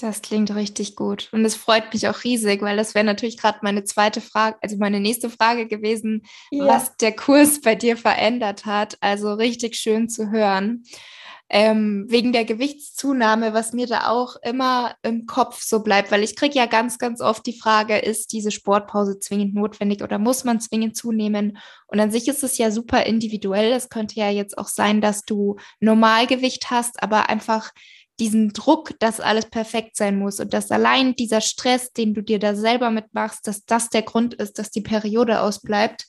Das 0.00 0.22
klingt 0.22 0.54
richtig 0.54 0.96
gut. 0.96 1.28
Und 1.32 1.44
es 1.44 1.56
freut 1.56 1.92
mich 1.92 2.08
auch 2.08 2.24
riesig, 2.24 2.62
weil 2.62 2.76
das 2.76 2.94
wäre 2.94 3.04
natürlich 3.04 3.36
gerade 3.36 3.58
meine 3.62 3.84
zweite 3.84 4.22
Frage, 4.22 4.56
also 4.62 4.76
meine 4.78 4.98
nächste 4.98 5.28
Frage 5.28 5.66
gewesen, 5.66 6.22
ja. 6.50 6.66
was 6.66 6.96
der 6.96 7.12
Kurs 7.12 7.60
bei 7.60 7.74
dir 7.74 7.96
verändert 7.96 8.64
hat. 8.64 8.96
Also 9.00 9.34
richtig 9.34 9.76
schön 9.76 10.08
zu 10.08 10.30
hören. 10.30 10.84
Ähm, 11.52 12.06
wegen 12.08 12.32
der 12.32 12.44
Gewichtszunahme, 12.44 13.52
was 13.52 13.72
mir 13.72 13.88
da 13.88 14.06
auch 14.08 14.36
immer 14.42 14.94
im 15.02 15.26
Kopf 15.26 15.60
so 15.60 15.82
bleibt, 15.82 16.12
weil 16.12 16.22
ich 16.22 16.36
kriege 16.36 16.56
ja 16.56 16.66
ganz, 16.66 16.96
ganz 16.96 17.20
oft 17.20 17.44
die 17.44 17.58
Frage, 17.58 17.98
ist 17.98 18.32
diese 18.32 18.52
Sportpause 18.52 19.18
zwingend 19.18 19.54
notwendig 19.54 20.04
oder 20.04 20.20
muss 20.20 20.44
man 20.44 20.60
zwingend 20.60 20.96
zunehmen? 20.96 21.58
Und 21.88 21.98
an 21.98 22.12
sich 22.12 22.28
ist 22.28 22.44
es 22.44 22.56
ja 22.56 22.70
super 22.70 23.04
individuell. 23.04 23.72
Es 23.72 23.88
könnte 23.88 24.14
ja 24.14 24.30
jetzt 24.30 24.56
auch 24.58 24.68
sein, 24.68 25.00
dass 25.00 25.24
du 25.24 25.56
Normalgewicht 25.80 26.70
hast, 26.70 27.02
aber 27.02 27.28
einfach 27.28 27.72
diesen 28.20 28.52
Druck, 28.52 28.92
dass 29.00 29.18
alles 29.18 29.46
perfekt 29.46 29.96
sein 29.96 30.18
muss 30.18 30.38
und 30.38 30.52
dass 30.54 30.70
allein 30.70 31.16
dieser 31.16 31.40
Stress, 31.40 31.92
den 31.92 32.14
du 32.14 32.22
dir 32.22 32.38
da 32.38 32.54
selber 32.54 32.90
mitmachst, 32.90 33.46
dass 33.46 33.64
das 33.64 33.88
der 33.88 34.02
Grund 34.02 34.34
ist, 34.34 34.58
dass 34.58 34.70
die 34.70 34.82
Periode 34.82 35.40
ausbleibt. 35.40 36.06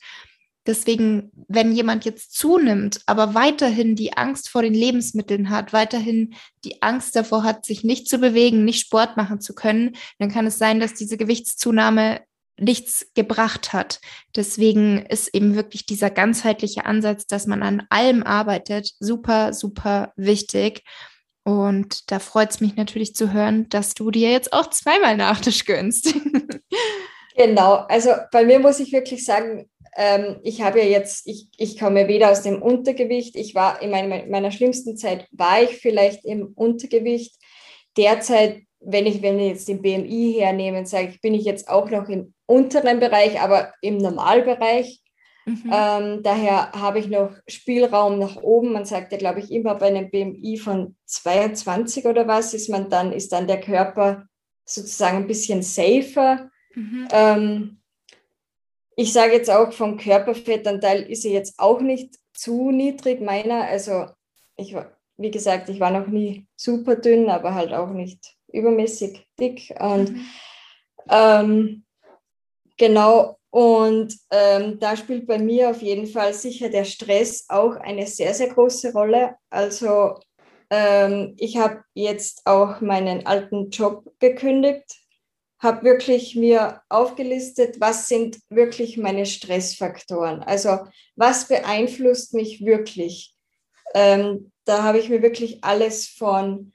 Deswegen, 0.64 1.32
wenn 1.48 1.72
jemand 1.72 2.04
jetzt 2.04 2.34
zunimmt, 2.34 3.00
aber 3.06 3.34
weiterhin 3.34 3.96
die 3.96 4.16
Angst 4.16 4.48
vor 4.48 4.62
den 4.62 4.74
Lebensmitteln 4.74 5.50
hat, 5.50 5.72
weiterhin 5.72 6.34
die 6.64 6.82
Angst 6.82 7.16
davor 7.16 7.42
hat, 7.42 7.66
sich 7.66 7.82
nicht 7.82 8.08
zu 8.08 8.18
bewegen, 8.18 8.64
nicht 8.64 8.80
Sport 8.80 9.16
machen 9.16 9.40
zu 9.40 9.54
können, 9.54 9.96
dann 10.20 10.30
kann 10.30 10.46
es 10.46 10.58
sein, 10.58 10.78
dass 10.78 10.94
diese 10.94 11.16
Gewichtszunahme 11.16 12.20
nichts 12.60 13.10
gebracht 13.14 13.72
hat. 13.72 14.00
Deswegen 14.36 15.04
ist 15.06 15.34
eben 15.34 15.56
wirklich 15.56 15.84
dieser 15.84 16.10
ganzheitliche 16.10 16.84
Ansatz, 16.84 17.26
dass 17.26 17.46
man 17.46 17.62
an 17.62 17.82
allem 17.90 18.22
arbeitet, 18.22 18.92
super, 19.00 19.52
super 19.52 20.12
wichtig. 20.16 20.84
Und 21.44 22.10
da 22.10 22.18
freut 22.18 22.50
es 22.50 22.60
mich 22.60 22.76
natürlich 22.76 23.14
zu 23.14 23.32
hören, 23.32 23.68
dass 23.68 23.94
du 23.94 24.10
dir 24.10 24.30
jetzt 24.30 24.52
auch 24.52 24.70
zweimal 24.70 25.16
Nachtisch 25.16 25.64
gönnst. 25.64 26.14
genau, 27.36 27.74
also 27.88 28.10
bei 28.30 28.44
mir 28.44 28.60
muss 28.60 28.78
ich 28.78 28.92
wirklich 28.92 29.24
sagen, 29.24 29.68
ähm, 29.96 30.38
ich 30.42 30.62
habe 30.62 30.78
ja 30.80 30.86
jetzt, 30.86 31.26
ich, 31.26 31.48
ich 31.56 31.78
komme 31.78 32.08
weder 32.08 32.30
aus 32.30 32.42
dem 32.42 32.62
Untergewicht, 32.62 33.36
ich 33.36 33.54
war 33.54 33.82
in 33.82 33.90
meiner, 33.90 34.24
meiner 34.26 34.50
schlimmsten 34.50 34.96
Zeit, 34.96 35.26
war 35.32 35.62
ich 35.62 35.78
vielleicht 35.78 36.24
im 36.24 36.52
Untergewicht. 36.54 37.34
Derzeit, 37.96 38.62
wenn 38.80 39.06
ich, 39.06 39.20
wenn 39.20 39.38
ich 39.38 39.48
jetzt 39.48 39.68
den 39.68 39.82
BMI 39.82 40.36
hernehme, 40.38 40.86
sage 40.86 41.08
ich, 41.08 41.20
bin 41.20 41.34
ich 41.34 41.44
jetzt 41.44 41.68
auch 41.68 41.90
noch 41.90 42.08
im 42.08 42.34
unteren 42.46 43.00
Bereich, 43.00 43.40
aber 43.40 43.72
im 43.82 43.98
Normalbereich. 43.98 45.01
Mhm. 45.44 45.70
Ähm, 45.72 46.22
daher 46.22 46.72
habe 46.72 46.98
ich 46.98 47.08
noch 47.08 47.34
Spielraum 47.48 48.18
nach 48.18 48.36
oben. 48.36 48.72
Man 48.72 48.84
sagt 48.84 49.12
ja, 49.12 49.18
glaube 49.18 49.40
ich, 49.40 49.50
immer 49.50 49.74
bei 49.74 49.86
einem 49.86 50.10
BMI 50.10 50.58
von 50.58 50.96
22 51.06 52.06
oder 52.06 52.28
was 52.28 52.54
ist 52.54 52.68
man 52.68 52.88
dann, 52.88 53.12
ist 53.12 53.32
dann 53.32 53.46
der 53.46 53.60
Körper 53.60 54.26
sozusagen 54.64 55.18
ein 55.18 55.26
bisschen 55.26 55.62
safer. 55.62 56.50
Mhm. 56.74 57.08
Ähm, 57.10 57.82
ich 58.96 59.12
sage 59.12 59.32
jetzt 59.32 59.50
auch 59.50 59.72
vom 59.72 59.96
Körperfettanteil 59.96 61.02
ist 61.02 61.24
er 61.24 61.32
jetzt 61.32 61.58
auch 61.58 61.80
nicht 61.80 62.16
zu 62.34 62.70
niedrig 62.70 63.20
meiner. 63.20 63.64
Also 63.64 64.06
ich 64.56 64.74
war, 64.74 64.96
wie 65.16 65.30
gesagt, 65.30 65.68
ich 65.68 65.80
war 65.80 65.90
noch 65.90 66.06
nie 66.06 66.46
super 66.56 66.96
dünn, 66.96 67.28
aber 67.30 67.54
halt 67.54 67.72
auch 67.72 67.90
nicht 67.90 68.36
übermäßig 68.48 69.26
dick. 69.40 69.74
Und 69.80 70.12
mhm. 70.12 70.26
ähm, 71.08 71.84
genau, 72.76 73.38
und 73.52 74.16
ähm, 74.30 74.78
da 74.78 74.96
spielt 74.96 75.26
bei 75.26 75.38
mir 75.38 75.68
auf 75.68 75.82
jeden 75.82 76.06
Fall 76.06 76.32
sicher 76.32 76.70
der 76.70 76.86
Stress 76.86 77.44
auch 77.50 77.76
eine 77.76 78.06
sehr, 78.06 78.32
sehr 78.32 78.48
große 78.48 78.94
Rolle. 78.94 79.36
Also 79.50 80.18
ähm, 80.70 81.34
ich 81.36 81.58
habe 81.58 81.84
jetzt 81.92 82.46
auch 82.46 82.80
meinen 82.80 83.26
alten 83.26 83.68
Job 83.68 84.10
gekündigt, 84.20 84.96
habe 85.58 85.84
wirklich 85.84 86.34
mir 86.34 86.80
aufgelistet, 86.88 87.78
was 87.78 88.08
sind 88.08 88.38
wirklich 88.48 88.96
meine 88.96 89.26
Stressfaktoren. 89.26 90.42
Also 90.42 90.78
was 91.14 91.46
beeinflusst 91.46 92.32
mich 92.32 92.64
wirklich. 92.64 93.36
Ähm, 93.92 94.50
da 94.64 94.82
habe 94.82 94.98
ich 94.98 95.10
mir 95.10 95.20
wirklich 95.20 95.62
alles 95.62 96.08
von 96.08 96.72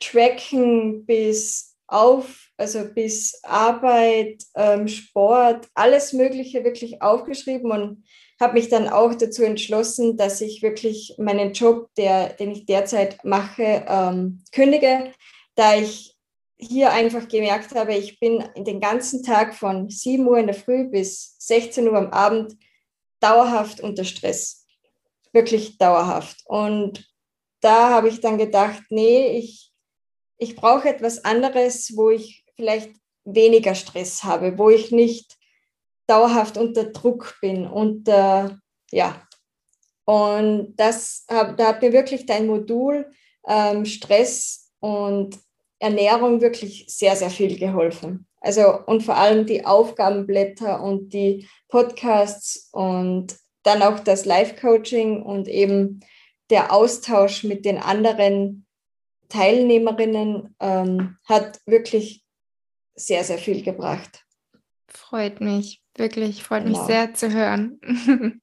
Tracken 0.00 1.04
bis 1.04 1.76
auf 1.86 2.43
also 2.56 2.84
bis 2.84 3.40
Arbeit, 3.42 4.42
ähm, 4.54 4.88
Sport, 4.88 5.68
alles 5.74 6.12
Mögliche 6.12 6.64
wirklich 6.64 7.02
aufgeschrieben 7.02 7.70
und 7.70 8.04
habe 8.40 8.54
mich 8.54 8.68
dann 8.68 8.88
auch 8.88 9.14
dazu 9.14 9.42
entschlossen, 9.42 10.16
dass 10.16 10.40
ich 10.40 10.62
wirklich 10.62 11.14
meinen 11.18 11.52
Job, 11.52 11.88
der, 11.96 12.30
den 12.30 12.50
ich 12.50 12.66
derzeit 12.66 13.24
mache, 13.24 13.84
ähm, 13.88 14.42
kündige, 14.52 15.12
da 15.54 15.76
ich 15.76 16.14
hier 16.56 16.92
einfach 16.92 17.28
gemerkt 17.28 17.74
habe, 17.74 17.94
ich 17.94 18.18
bin 18.20 18.44
den 18.56 18.80
ganzen 18.80 19.22
Tag 19.22 19.54
von 19.54 19.88
7 19.88 20.26
Uhr 20.26 20.38
in 20.38 20.46
der 20.46 20.54
Früh 20.54 20.84
bis 20.84 21.36
16 21.38 21.88
Uhr 21.88 21.96
am 21.96 22.10
Abend 22.10 22.56
dauerhaft 23.20 23.80
unter 23.80 24.04
Stress. 24.04 24.66
Wirklich 25.32 25.78
dauerhaft. 25.78 26.42
Und 26.46 27.10
da 27.60 27.90
habe 27.90 28.08
ich 28.08 28.20
dann 28.20 28.38
gedacht, 28.38 28.82
nee, 28.90 29.38
ich, 29.38 29.72
ich 30.38 30.54
brauche 30.54 30.88
etwas 30.88 31.24
anderes, 31.24 31.92
wo 31.96 32.10
ich 32.10 32.43
vielleicht 32.56 32.90
weniger 33.24 33.74
Stress 33.74 34.24
habe, 34.24 34.58
wo 34.58 34.70
ich 34.70 34.90
nicht 34.90 35.36
dauerhaft 36.06 36.56
unter 36.58 36.84
Druck 36.84 37.36
bin. 37.40 37.66
Und 37.66 38.08
äh, 38.08 38.50
ja, 38.90 39.22
und 40.04 40.74
das 40.76 41.24
da 41.26 41.56
hat 41.58 41.82
mir 41.82 41.92
wirklich 41.92 42.26
dein 42.26 42.46
Modul 42.46 43.10
ähm, 43.46 43.84
Stress 43.84 44.70
und 44.80 45.38
Ernährung 45.78 46.40
wirklich 46.40 46.86
sehr, 46.88 47.16
sehr 47.16 47.30
viel 47.30 47.58
geholfen. 47.58 48.26
Also 48.40 48.78
und 48.86 49.02
vor 49.02 49.16
allem 49.16 49.46
die 49.46 49.64
Aufgabenblätter 49.64 50.82
und 50.82 51.14
die 51.14 51.48
Podcasts 51.68 52.68
und 52.72 53.36
dann 53.62 53.82
auch 53.82 54.00
das 54.00 54.26
Live-Coaching 54.26 55.22
und 55.22 55.48
eben 55.48 56.00
der 56.50 56.72
Austausch 56.72 57.44
mit 57.44 57.64
den 57.64 57.78
anderen 57.78 58.66
Teilnehmerinnen 59.30 60.54
ähm, 60.60 61.16
hat 61.24 61.58
wirklich 61.64 62.23
sehr, 62.94 63.24
sehr 63.24 63.38
viel 63.38 63.62
gebracht. 63.62 64.24
Freut 64.88 65.40
mich, 65.40 65.82
wirklich, 65.96 66.42
freut 66.42 66.64
genau. 66.64 66.78
mich 66.78 66.86
sehr 66.86 67.14
zu 67.14 67.32
hören. 67.32 67.80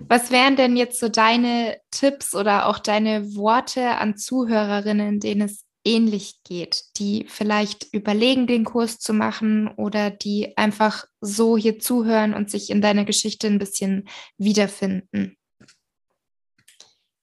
Was 0.00 0.30
wären 0.30 0.56
denn 0.56 0.76
jetzt 0.76 1.00
so 1.00 1.08
deine 1.08 1.78
Tipps 1.90 2.34
oder 2.34 2.66
auch 2.66 2.78
deine 2.78 3.34
Worte 3.34 3.96
an 3.96 4.16
Zuhörerinnen, 4.16 5.18
denen 5.20 5.42
es 5.42 5.64
ähnlich 5.84 6.42
geht, 6.44 6.84
die 6.98 7.26
vielleicht 7.28 7.92
überlegen, 7.92 8.46
den 8.46 8.64
Kurs 8.64 8.98
zu 8.98 9.12
machen 9.12 9.68
oder 9.68 10.10
die 10.10 10.56
einfach 10.56 11.06
so 11.20 11.56
hier 11.56 11.78
zuhören 11.78 12.34
und 12.34 12.50
sich 12.50 12.70
in 12.70 12.80
deiner 12.80 13.04
Geschichte 13.04 13.46
ein 13.46 13.58
bisschen 13.58 14.08
wiederfinden? 14.36 15.36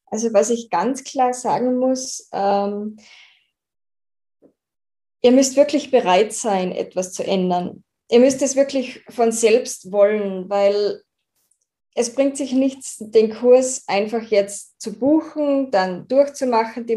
Also 0.08 0.34
was 0.34 0.50
ich 0.50 0.70
ganz 0.70 1.04
klar 1.04 1.34
sagen 1.34 1.78
muss, 1.78 2.30
ähm, 2.32 2.98
ihr 5.26 5.32
müsst 5.32 5.56
wirklich 5.56 5.90
bereit 5.90 6.34
sein, 6.34 6.72
etwas 6.72 7.12
zu 7.12 7.24
ändern. 7.24 7.84
Ihr 8.12 8.20
müsst 8.20 8.44
es 8.44 8.56
wirklich 8.56 9.04
von 9.10 9.32
selbst 9.32 9.92
wollen, 9.92 10.48
weil 10.52 11.02
es 11.96 12.14
bringt 12.14 12.38
sich 12.38 12.54
nichts, 12.54 12.98
den 13.00 13.34
Kurs 13.34 13.86
einfach 13.88 14.22
jetzt 14.22 14.80
zu 14.80 14.94
buchen, 14.94 15.72
dann 15.72 16.08
durchzumachen, 16.08 16.86
die 16.86 16.96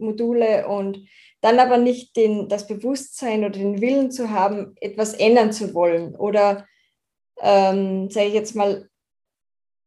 Module 0.00 0.66
und 0.66 1.06
dann 1.40 1.60
aber 1.60 1.76
nicht 1.78 2.16
den, 2.16 2.48
das 2.48 2.66
Bewusstsein 2.66 3.44
oder 3.44 3.50
den 3.50 3.80
Willen 3.80 4.10
zu 4.10 4.30
haben, 4.30 4.74
etwas 4.80 5.14
ändern 5.14 5.52
zu 5.52 5.72
wollen 5.72 6.16
oder, 6.16 6.66
ähm, 7.40 8.10
sage 8.10 8.26
ich 8.26 8.34
jetzt 8.34 8.56
mal, 8.56 8.88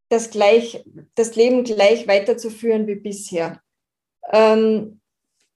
das, 0.07 0.29
gleich, 0.29 0.85
das 1.15 1.35
Leben 1.35 1.65
gleich 1.65 2.07
weiterzuführen 2.07 2.87
wie 2.87 2.95
bisher. 2.95 3.61
Ähm, 4.31 5.00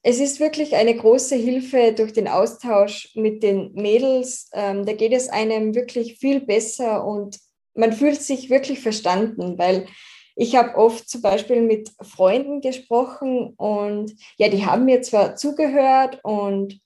es 0.08 0.20
ist 0.20 0.40
wirklich 0.40 0.76
eine 0.76 0.96
große 0.96 1.36
Hilfe 1.36 1.92
durch 1.92 2.14
den 2.14 2.28
Austausch 2.28 3.10
mit 3.16 3.42
den 3.42 3.74
Mädels. 3.74 4.52
Ähm, 4.54 4.86
da 4.86 4.94
geht 4.94 5.14
es 5.14 5.30
einem 5.30 5.74
wirklich 5.74 6.20
viel 6.20 6.42
besser 6.42 7.04
und 7.04 7.40
man 7.74 7.92
fühlt 7.92 8.22
sich 8.22 8.52
wirklich 8.52 8.82
verstanden, 8.82 9.58
weil 9.58 9.88
ich 10.36 10.56
habe 10.56 10.76
oft 10.76 11.10
zum 11.10 11.24
Beispiel 11.24 11.60
mit 11.64 11.92
Freunden 12.04 12.62
gesprochen 12.62 13.56
und 13.58 14.14
ja, 14.38 14.48
die 14.48 14.68
haben 14.68 14.86
mir 14.86 15.02
zwar 15.02 15.38
zugehört 15.38 16.20
und 16.22 16.80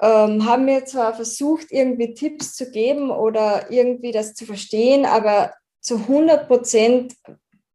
ähm, 0.00 0.46
haben 0.46 0.66
mir 0.66 0.84
zwar 0.84 1.14
versucht, 1.14 1.72
irgendwie 1.72 2.14
Tipps 2.14 2.54
zu 2.54 2.70
geben 2.70 3.10
oder 3.10 3.72
irgendwie 3.72 4.12
das 4.12 4.34
zu 4.34 4.46
verstehen, 4.46 5.04
aber 5.04 5.52
zu 5.80 5.96
100 5.96 6.46
Prozent 6.46 7.16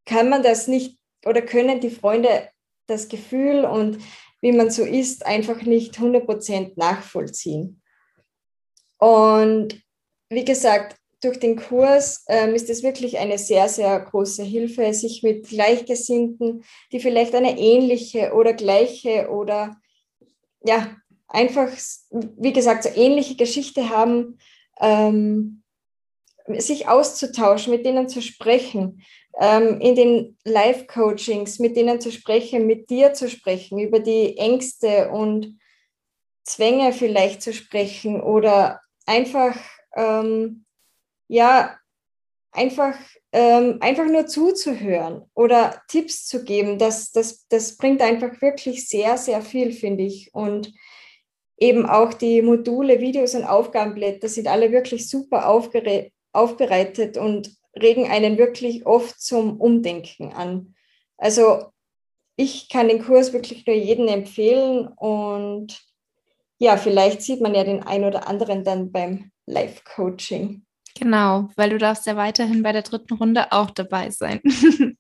kann 0.06 0.30
man 0.30 0.43
das 0.43 0.70
nicht 0.70 0.98
oder 1.26 1.41
können 1.41 1.82
die 1.82 1.89
Freunde 1.89 2.48
das 2.88 3.10
Gefühl 3.10 3.65
und 3.65 4.00
wie 4.41 4.52
man 4.52 4.69
so 4.69 4.84
ist, 4.84 5.26
einfach 5.26 5.62
nicht 5.63 5.97
100 5.97 6.26
Prozent 6.26 6.78
nachvollziehen. 6.78 7.82
Und 8.97 9.82
wie 10.30 10.45
gesagt, 10.45 10.97
durch 11.21 11.39
den 11.39 11.56
Kurs 11.56 12.23
ähm, 12.28 12.54
ist 12.54 12.69
es 12.69 12.84
wirklich 12.84 13.17
eine 13.17 13.38
sehr, 13.38 13.69
sehr 13.69 14.00
große 14.00 14.43
Hilfe, 14.43 14.93
sich 14.93 15.23
mit 15.23 15.47
Gleichgesinnten, 15.47 16.63
die 16.91 17.00
vielleicht 17.00 17.34
eine 17.34 17.58
ähnliche 17.58 18.34
oder 18.34 18.54
gleiche 18.54 19.30
oder 19.30 19.78
ja, 20.63 20.95
einfach, 21.28 21.69
wie 22.12 22.54
gesagt, 22.54 22.84
so 22.84 22.89
ähnliche 22.89 23.36
Geschichte 23.36 23.89
haben, 23.89 24.38
ähm, 24.80 25.63
sich 26.58 26.88
auszutauschen, 26.88 27.73
mit 27.73 27.86
denen 27.86 28.08
zu 28.08 28.21
sprechen, 28.21 29.04
in 29.39 29.95
den 29.95 30.38
Live-Coachings, 30.45 31.60
mit 31.60 31.76
denen 31.76 32.02
zu 32.02 32.12
sprechen, 32.12 32.65
mit 32.65 32.89
dir 32.89 33.13
zu 33.13 33.30
sprechen, 33.30 33.80
über 33.80 34.00
die 34.00 34.38
Ängste 34.38 35.10
und 35.12 35.60
Zwänge 36.43 36.93
vielleicht 36.93 37.41
zu 37.41 37.54
sprechen 37.54 38.21
oder 38.21 38.82
einfach 39.06 39.56
ähm, 39.95 40.65
ja, 41.28 41.78
einfach, 42.52 42.95
ähm, 43.32 43.78
einfach 43.82 44.06
nur 44.06 44.28
zuzuhören 44.28 45.23
oder 45.34 45.82
Tipps 45.88 46.26
zu 46.26 46.43
geben, 46.43 46.80
das, 46.80 47.12
das, 47.12 47.47
das 47.50 47.78
bringt 47.78 48.02
einfach 48.02 48.41
wirklich 48.41 48.88
sehr, 48.88 49.17
sehr 49.17 49.41
viel, 49.41 49.73
finde 49.73 50.04
ich. 50.04 50.34
Und 50.34 50.73
eben 51.58 51.86
auch 51.86 52.13
die 52.13 52.41
Module, 52.41 53.00
Videos 53.00 53.36
und 53.36 53.43
Aufgabenblätter 53.43 54.30
sind 54.30 54.47
alle 54.47 54.71
wirklich 54.71 55.10
super 55.10 55.47
aufbereitet 56.34 57.17
und 57.17 57.56
regen 57.82 58.10
einen 58.10 58.38
wirklich 58.38 58.86
oft 58.86 59.20
zum 59.22 59.60
Umdenken 59.60 60.34
an. 60.34 60.76
Also 61.18 61.72
ich 62.36 62.70
kann 62.70 62.88
den 62.88 63.04
Kurs 63.04 63.34
wirklich 63.34 63.66
nur 63.66 63.76
jedem 63.76 64.08
empfehlen 64.08 64.88
und 64.88 65.80
ja, 66.60 66.78
vielleicht 66.78 67.22
sieht 67.22 67.42
man 67.42 67.54
ja 67.54 67.63
den 67.63 67.84
ein 67.84 68.04
oder 68.04 68.28
anderen 68.28 68.63
dann 68.63 68.92
beim 68.92 69.32
Live-Coaching. 69.46 70.63
Genau, 71.00 71.50
weil 71.56 71.70
du 71.70 71.78
darfst 71.78 72.06
ja 72.08 72.16
weiterhin 72.16 72.63
bei 72.63 72.72
der 72.72 72.82
dritten 72.82 73.13
Runde 73.13 73.52
auch 73.52 73.72
dabei 73.72 74.10
sein. 74.10 74.42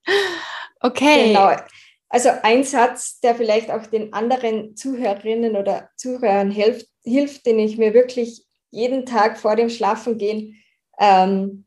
okay. 0.79 1.29
Genau. 1.29 1.55
Also 2.09 2.29
ein 2.43 2.63
Satz, 2.63 3.19
der 3.19 3.35
vielleicht 3.35 3.69
auch 3.69 3.85
den 3.87 4.13
anderen 4.13 4.75
Zuhörerinnen 4.75 5.55
oder 5.55 5.89
Zuhörern 5.97 6.51
hilft, 6.51 6.87
hilft 7.03 7.45
den 7.45 7.59
ich 7.59 7.77
mir 7.77 7.93
wirklich 7.93 8.45
jeden 8.69 9.05
Tag 9.05 9.37
vor 9.37 9.55
dem 9.55 9.69
Schlafengehen 9.69 10.55
ähm, 10.99 11.65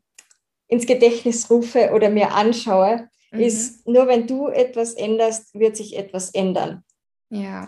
ins 0.70 0.86
Gedächtnis 0.86 1.50
rufe 1.50 1.90
oder 1.92 2.08
mir 2.08 2.32
anschaue, 2.32 3.08
mhm. 3.32 3.40
ist, 3.40 3.86
nur 3.86 4.06
wenn 4.06 4.26
du 4.26 4.48
etwas 4.48 4.94
änderst, 4.94 5.54
wird 5.54 5.76
sich 5.76 5.96
etwas 5.96 6.30
ändern. 6.30 6.84
Ja, 7.28 7.66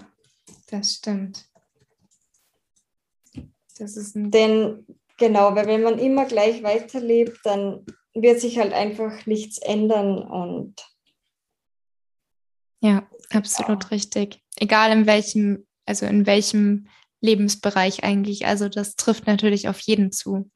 das 0.70 0.94
stimmt. 0.94 1.46
Das 3.78 3.96
ist 3.96 4.14
Denn 4.14 4.86
Genau, 5.22 5.54
weil 5.54 5.68
wenn 5.68 5.84
man 5.84 6.00
immer 6.00 6.24
gleich 6.24 6.64
weiterlebt, 6.64 7.38
dann 7.44 7.86
wird 8.12 8.40
sich 8.40 8.58
halt 8.58 8.72
einfach 8.72 9.24
nichts 9.24 9.58
ändern 9.58 10.18
und 10.18 10.74
ja, 12.80 13.08
absolut 13.30 13.84
ja. 13.84 13.88
richtig. 13.90 14.42
Egal 14.56 14.90
in 14.90 15.06
welchem, 15.06 15.64
also 15.86 16.06
in 16.06 16.26
welchem 16.26 16.88
Lebensbereich 17.20 18.02
eigentlich. 18.02 18.46
Also 18.46 18.68
das 18.68 18.96
trifft 18.96 19.28
natürlich 19.28 19.68
auf 19.68 19.78
jeden 19.78 20.10
zu. 20.10 20.50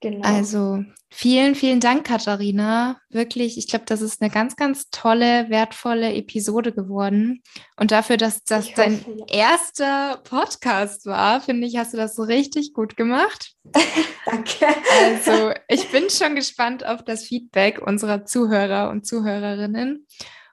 Genau. 0.00 0.28
Also 0.28 0.84
vielen, 1.10 1.54
vielen 1.54 1.80
Dank, 1.80 2.06
Katharina. 2.06 3.00
Wirklich, 3.08 3.56
ich 3.56 3.66
glaube, 3.66 3.86
das 3.86 4.02
ist 4.02 4.20
eine 4.20 4.30
ganz, 4.30 4.56
ganz 4.56 4.90
tolle, 4.90 5.48
wertvolle 5.48 6.12
Episode 6.14 6.72
geworden. 6.72 7.42
Und 7.76 7.92
dafür, 7.92 8.18
dass 8.18 8.44
das 8.44 8.66
hoffe, 8.66 8.74
dein 8.76 9.04
ja. 9.16 9.26
erster 9.28 10.20
Podcast 10.24 11.06
war, 11.06 11.40
finde 11.40 11.66
ich, 11.66 11.78
hast 11.78 11.94
du 11.94 11.96
das 11.96 12.14
so 12.14 12.24
richtig 12.24 12.74
gut 12.74 12.96
gemacht. 12.96 13.54
Danke. 14.26 14.66
Also 15.02 15.52
ich 15.68 15.90
bin 15.90 16.10
schon 16.10 16.34
gespannt 16.34 16.84
auf 16.84 17.02
das 17.02 17.24
Feedback 17.24 17.80
unserer 17.80 18.26
Zuhörer 18.26 18.90
und 18.90 19.06
Zuhörerinnen. 19.06 20.06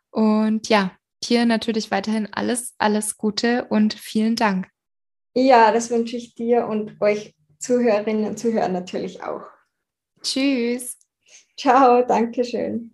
Und 0.10 0.70
ja, 0.70 0.92
hier 1.22 1.46
natürlich 1.46 1.92
weiterhin 1.92 2.30
alles, 2.32 2.76
alles 2.78 3.18
Gute 3.18 3.66
und 3.66 3.94
vielen 3.94 4.38
Dank. 4.38 4.68
Ja, 5.36 5.72
das 5.72 5.90
wünsche 5.90 6.16
ich 6.16 6.36
dir 6.36 6.68
und 6.68 7.02
euch 7.02 7.34
Zuhörerinnen 7.64 8.26
und 8.26 8.38
Zuhörer 8.38 8.68
natürlich 8.70 9.24
auch. 9.24 9.44
Tschüss. 10.22 10.98
Ciao, 11.58 12.04
danke 12.06 12.44
schön. 12.44 12.93